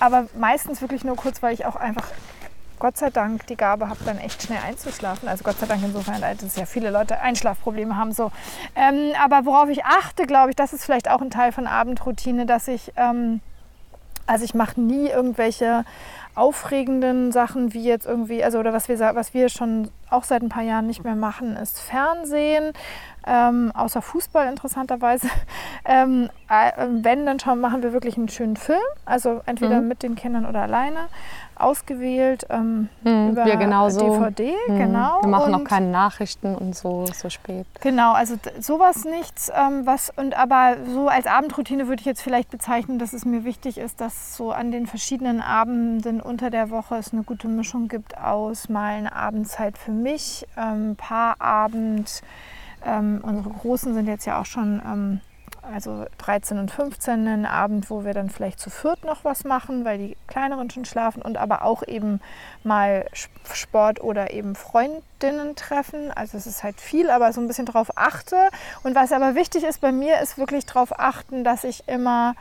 Aber 0.00 0.26
meistens 0.38 0.80
wirklich 0.80 1.04
nur 1.04 1.16
kurz, 1.16 1.42
weil 1.42 1.54
ich 1.54 1.64
auch 1.64 1.76
einfach 1.76 2.04
Gott 2.78 2.98
sei 2.98 3.10
Dank 3.10 3.46
die 3.46 3.56
Gabe 3.56 3.88
habe, 3.88 4.00
dann 4.04 4.18
echt 4.18 4.42
schnell 4.42 4.58
einzuschlafen. 4.66 5.28
Also 5.28 5.44
Gott 5.44 5.58
sei 5.58 5.66
Dank 5.66 5.82
insofern, 5.82 6.20
dass 6.20 6.56
ja 6.56 6.66
viele 6.66 6.90
Leute 6.90 7.20
Einschlafprobleme 7.20 7.96
haben. 7.96 8.12
So. 8.12 8.30
Ähm, 8.74 9.12
aber 9.22 9.46
worauf 9.46 9.68
ich 9.70 9.84
achte, 9.84 10.26
glaube 10.26 10.50
ich, 10.50 10.56
das 10.56 10.72
ist 10.72 10.84
vielleicht 10.84 11.10
auch 11.10 11.22
ein 11.22 11.30
Teil 11.30 11.52
von 11.52 11.66
Abendroutine, 11.66 12.44
dass 12.44 12.68
ich, 12.68 12.92
ähm, 12.96 13.40
also 14.26 14.44
ich 14.44 14.54
mache 14.54 14.80
nie 14.80 15.08
irgendwelche 15.08 15.84
aufregenden 16.34 17.32
Sachen 17.32 17.72
wie 17.72 17.84
jetzt 17.84 18.06
irgendwie, 18.06 18.44
also 18.44 18.58
oder 18.58 18.72
was 18.72 18.88
wir, 18.88 18.98
was 18.98 19.32
wir 19.32 19.48
schon 19.48 19.90
auch 20.10 20.24
seit 20.24 20.42
ein 20.42 20.50
paar 20.50 20.62
Jahren 20.62 20.86
nicht 20.86 21.02
mehr 21.02 21.16
machen, 21.16 21.56
ist 21.56 21.80
Fernsehen, 21.80 22.72
ähm, 23.26 23.72
außer 23.74 24.02
Fußball 24.02 24.48
interessanterweise. 24.48 25.28
Ähm, 25.88 26.30
äh, 26.48 26.72
wenn, 26.88 27.26
dann 27.26 27.38
schauen, 27.38 27.60
machen 27.60 27.80
wir 27.84 27.92
wirklich 27.92 28.16
einen 28.16 28.28
schönen 28.28 28.56
Film, 28.56 28.80
also 29.04 29.40
entweder 29.46 29.80
mhm. 29.80 29.86
mit 29.86 30.02
den 30.02 30.16
Kindern 30.16 30.44
oder 30.44 30.62
alleine 30.62 30.98
ausgewählt 31.58 32.46
ähm, 32.50 32.88
hm, 33.02 33.30
über 33.30 33.44
wir 33.44 33.56
genauso. 33.56 34.00
DVD. 34.00 34.54
Hm. 34.66 34.78
Genau. 34.78 35.22
Wir 35.22 35.28
machen 35.28 35.54
und, 35.54 35.62
noch 35.62 35.68
keine 35.68 35.86
Nachrichten 35.88 36.54
und 36.54 36.76
so 36.76 37.06
so 37.14 37.30
spät. 37.30 37.66
Genau, 37.80 38.12
also 38.12 38.36
sowas 38.60 39.04
nichts. 39.04 39.50
Ähm, 39.54 39.86
was 39.86 40.12
und 40.16 40.36
aber 40.36 40.76
so 40.92 41.08
als 41.08 41.26
Abendroutine 41.26 41.88
würde 41.88 42.00
ich 42.00 42.06
jetzt 42.06 42.22
vielleicht 42.22 42.50
bezeichnen, 42.50 42.98
dass 42.98 43.12
es 43.12 43.24
mir 43.24 43.44
wichtig 43.44 43.78
ist, 43.78 44.00
dass 44.00 44.36
so 44.36 44.52
an 44.52 44.70
den 44.70 44.86
verschiedenen 44.86 45.40
Abenden 45.40 46.20
unter 46.20 46.50
der 46.50 46.70
Woche 46.70 46.96
es 46.96 47.12
eine 47.12 47.22
gute 47.22 47.48
Mischung 47.48 47.88
gibt 47.88 48.18
aus 48.18 48.68
mal 48.68 48.96
eine 48.96 49.14
Abendzeit 49.14 49.78
für 49.78 49.92
mich, 49.92 50.46
ähm, 50.56 50.96
Paarabend. 50.96 52.22
Ähm, 52.86 53.20
unsere 53.22 53.50
Großen 53.50 53.94
sind 53.94 54.06
jetzt 54.06 54.24
ja 54.24 54.40
auch 54.40 54.46
schon 54.46 54.80
ähm, 54.84 55.20
also 55.74 56.06
13 56.18 56.58
und 56.58 56.70
15 56.70 57.26
einen 57.26 57.46
Abend, 57.46 57.90
wo 57.90 58.04
wir 58.04 58.14
dann 58.14 58.30
vielleicht 58.30 58.60
zu 58.60 58.70
viert 58.70 59.04
noch 59.04 59.24
was 59.24 59.44
machen, 59.44 59.84
weil 59.84 59.98
die 59.98 60.16
kleineren 60.26 60.70
schon 60.70 60.84
schlafen 60.84 61.22
und 61.22 61.36
aber 61.36 61.62
auch 61.62 61.82
eben 61.86 62.20
mal 62.62 63.06
Sport 63.52 64.00
oder 64.00 64.32
eben 64.32 64.54
Freundinnen 64.54 65.56
treffen. 65.56 66.12
Also 66.12 66.38
es 66.38 66.46
ist 66.46 66.62
halt 66.62 66.80
viel, 66.80 67.10
aber 67.10 67.32
so 67.32 67.40
ein 67.40 67.48
bisschen 67.48 67.66
darauf 67.66 67.96
achte. 67.96 68.36
Und 68.82 68.94
was 68.94 69.12
aber 69.12 69.34
wichtig 69.34 69.64
ist 69.64 69.80
bei 69.80 69.92
mir, 69.92 70.20
ist 70.20 70.38
wirklich 70.38 70.66
darauf 70.66 70.98
achten, 70.98 71.44
dass 71.44 71.64
ich 71.64 71.88
immer 71.88 72.34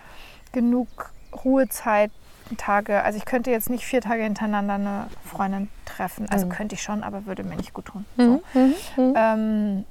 genug 0.51 1.11
Ruhezeit 1.43 2.11
Tage, 2.57 3.01
also 3.01 3.17
ich 3.17 3.25
könnte 3.25 3.49
jetzt 3.49 3.71
nicht 3.71 3.85
vier 3.85 4.01
Tage 4.01 4.21
hintereinander 4.21 4.75
eine 4.75 5.07
Freundin 5.25 5.67
treffen. 5.85 6.29
Also 6.29 6.45
mhm. 6.45 6.51
könnte 6.51 6.75
ich 6.75 6.83
schon, 6.83 7.01
aber 7.01 7.25
würde 7.25 7.43
mir 7.43 7.55
nicht 7.55 7.73
gut 7.73 7.85
tun. 7.85 8.05
So. 8.17 8.23
Mhm. 8.23 8.41
Mhm. 8.53 8.73
mhm. 8.97 9.13
Ähm, 9.15 9.85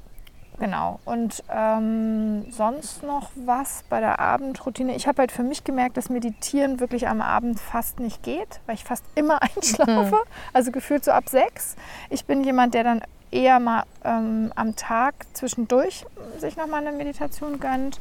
Genau. 0.59 1.01
Und 1.05 1.43
ähm, 1.51 2.51
sonst 2.51 3.03
noch 3.03 3.31
was 3.35 3.85
bei 3.89 4.01
der 4.01 4.21
Abendroutine? 4.21 4.95
Ich 4.95 5.09
habe 5.09 5.19
halt 5.19 5.33
für 5.33 5.43
mich 5.43 5.65
gemerkt, 5.65 5.97
dass 5.97 6.11
Meditieren 6.11 6.81
wirklich 6.81 7.09
am 7.09 7.21
Abend 7.21 7.59
fast 7.59 7.99
nicht 7.99 8.23
geht, 8.23 8.61
weil 8.67 8.77
ich 8.77 8.85
fast 8.85 9.05
immer 9.15 9.43
einschlafe. 9.57 10.15
Mhm. 10.17 10.29
Also 10.53 10.71
gefühlt 10.71 11.05
so 11.05 11.11
ab 11.11 11.29
sechs. 11.29 11.77
Ich 12.09 12.25
bin 12.25 12.45
jemand, 12.45 12.75
der 12.75 12.85
dann 12.85 13.03
eher 13.31 13.59
mal 13.59 13.83
ähm, 14.05 14.53
am 14.55 14.77
Tag 14.77 15.15
zwischendurch 15.33 16.07
sich 16.39 16.57
nochmal 16.57 16.87
eine 16.87 16.97
Meditation 16.97 17.59
gönnt. 17.59 18.01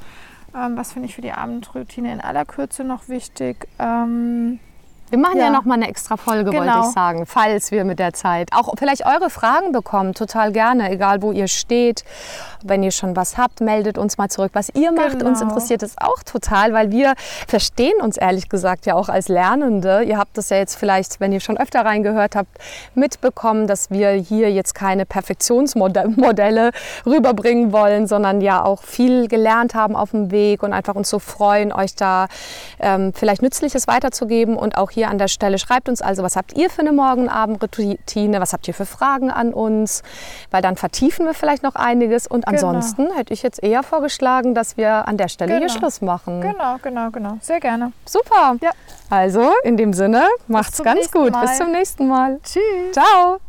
Ähm, 0.56 0.78
was 0.78 0.94
finde 0.94 1.08
ich 1.08 1.16
für 1.16 1.22
die 1.22 1.32
Abendroutine 1.32 2.14
in 2.14 2.22
aller 2.22 2.46
Kürze 2.46 2.84
noch 2.84 3.10
wichtig? 3.10 3.68
Ähm, 3.80 4.60
wir 5.14 5.20
machen 5.20 5.38
ja, 5.38 5.46
ja 5.46 5.52
noch 5.52 5.64
mal 5.64 5.76
eine 5.76 5.88
extra 5.88 6.18
Folge, 6.18 6.50
genau. 6.50 6.66
wollte 6.66 6.88
ich 6.88 6.94
sagen, 6.96 7.28
falls 7.28 7.70
wir 7.70 7.86
mit 7.86 8.00
der 8.00 8.14
Zeit 8.14 8.50
auch 8.52 8.74
vielleicht 8.80 9.06
eure 9.06 9.30
Fragen 9.30 9.72
bekommen, 9.72 10.16
total 10.16 10.52
gerne, 10.52 10.90
egal 10.90 11.22
wo 11.22 11.32
ihr 11.32 11.48
steht. 11.48 12.04
Wenn 12.64 12.82
ihr 12.82 12.90
schon 12.90 13.16
was 13.16 13.38
habt, 13.38 13.62
meldet 13.62 14.00
uns 14.00 14.18
mal 14.18 14.30
zurück, 14.30 14.52
was 14.54 14.70
ihr 14.74 14.92
macht. 14.92 15.20
Genau. 15.20 15.28
Uns 15.28 15.40
interessiert 15.40 15.84
es 15.84 15.98
auch 16.00 16.24
total, 16.24 16.74
weil 16.74 16.90
wir 16.90 17.14
verstehen 17.48 18.02
uns 18.02 18.18
ehrlich 18.18 18.50
gesagt 18.50 18.88
ja 18.88 18.96
auch 18.96 19.08
als 19.08 19.28
Lernende. 19.28 20.02
Ihr 20.02 20.18
habt 20.18 20.36
das 20.36 20.50
ja 20.50 20.58
jetzt 20.58 20.78
vielleicht, 20.78 21.20
wenn 21.20 21.32
ihr 21.32 21.42
schon 21.42 21.58
öfter 21.58 21.86
reingehört 21.86 22.36
habt, 22.36 22.50
mitbekommen, 22.96 23.68
dass 23.68 23.92
wir 23.92 24.12
hier 24.12 24.52
jetzt 24.52 24.74
keine 24.74 25.06
Perfektionsmodelle 25.06 26.72
rüberbringen 27.06 27.72
wollen, 27.72 28.08
sondern 28.08 28.42
ja 28.42 28.66
auch 28.66 28.82
viel 28.82 29.28
gelernt 29.28 29.76
haben 29.76 29.96
auf 29.96 30.10
dem 30.10 30.32
Weg 30.32 30.64
und 30.64 30.74
einfach 30.74 30.96
uns 30.96 31.10
so 31.10 31.20
freuen, 31.20 31.72
euch 31.72 31.94
da 31.94 32.26
ähm, 32.80 33.12
vielleicht 33.14 33.44
Nützliches 33.44 33.88
weiterzugeben 33.88 34.56
und 34.56 34.76
auch 34.76 34.90
hier 34.90 35.03
hier 35.04 35.10
an 35.10 35.18
der 35.18 35.28
Stelle. 35.28 35.58
Schreibt 35.60 35.90
uns 35.90 36.02
also, 36.02 36.24
was 36.24 36.36
habt 36.36 36.56
ihr 36.58 36.70
für 36.70 36.82
eine 36.82 36.94
Morgenabendroutine, 36.94 38.40
was 38.40 38.54
habt 38.54 38.68
ihr 38.68 38.74
für 38.74 38.86
Fragen 38.86 39.32
an 39.32 39.54
uns, 39.54 40.02
weil 40.50 40.62
dann 40.62 40.76
vertiefen 40.76 41.26
wir 41.26 41.34
vielleicht 41.34 41.64
noch 41.64 41.76
einiges. 41.76 42.26
Und 42.28 42.46
genau. 42.46 42.68
ansonsten 42.68 43.06
genau. 43.06 43.18
hätte 43.18 43.34
ich 43.34 43.44
jetzt 43.44 43.62
eher 43.62 43.84
vorgeschlagen, 43.84 44.56
dass 44.56 44.78
wir 44.78 45.08
an 45.08 45.18
der 45.18 45.28
Stelle 45.28 45.54
genau. 45.54 45.68
hier 45.68 45.70
Schluss 45.70 46.02
machen. 46.02 46.42
Genau, 46.42 46.78
genau, 46.82 47.12
genau. 47.12 47.38
Sehr 47.42 47.60
gerne. 47.60 47.92
Super. 48.06 48.56
Ja. 48.62 48.72
Also 49.10 49.52
in 49.64 49.78
dem 49.78 49.94
Sinne, 49.94 50.26
macht's 50.48 50.82
ganz 50.82 51.12
gut. 51.12 51.32
Mal. 51.32 51.48
Bis 51.48 51.58
zum 51.58 51.72
nächsten 51.72 52.08
Mal. 52.08 52.40
Tschüss. 52.44 52.94
Ciao. 52.94 53.40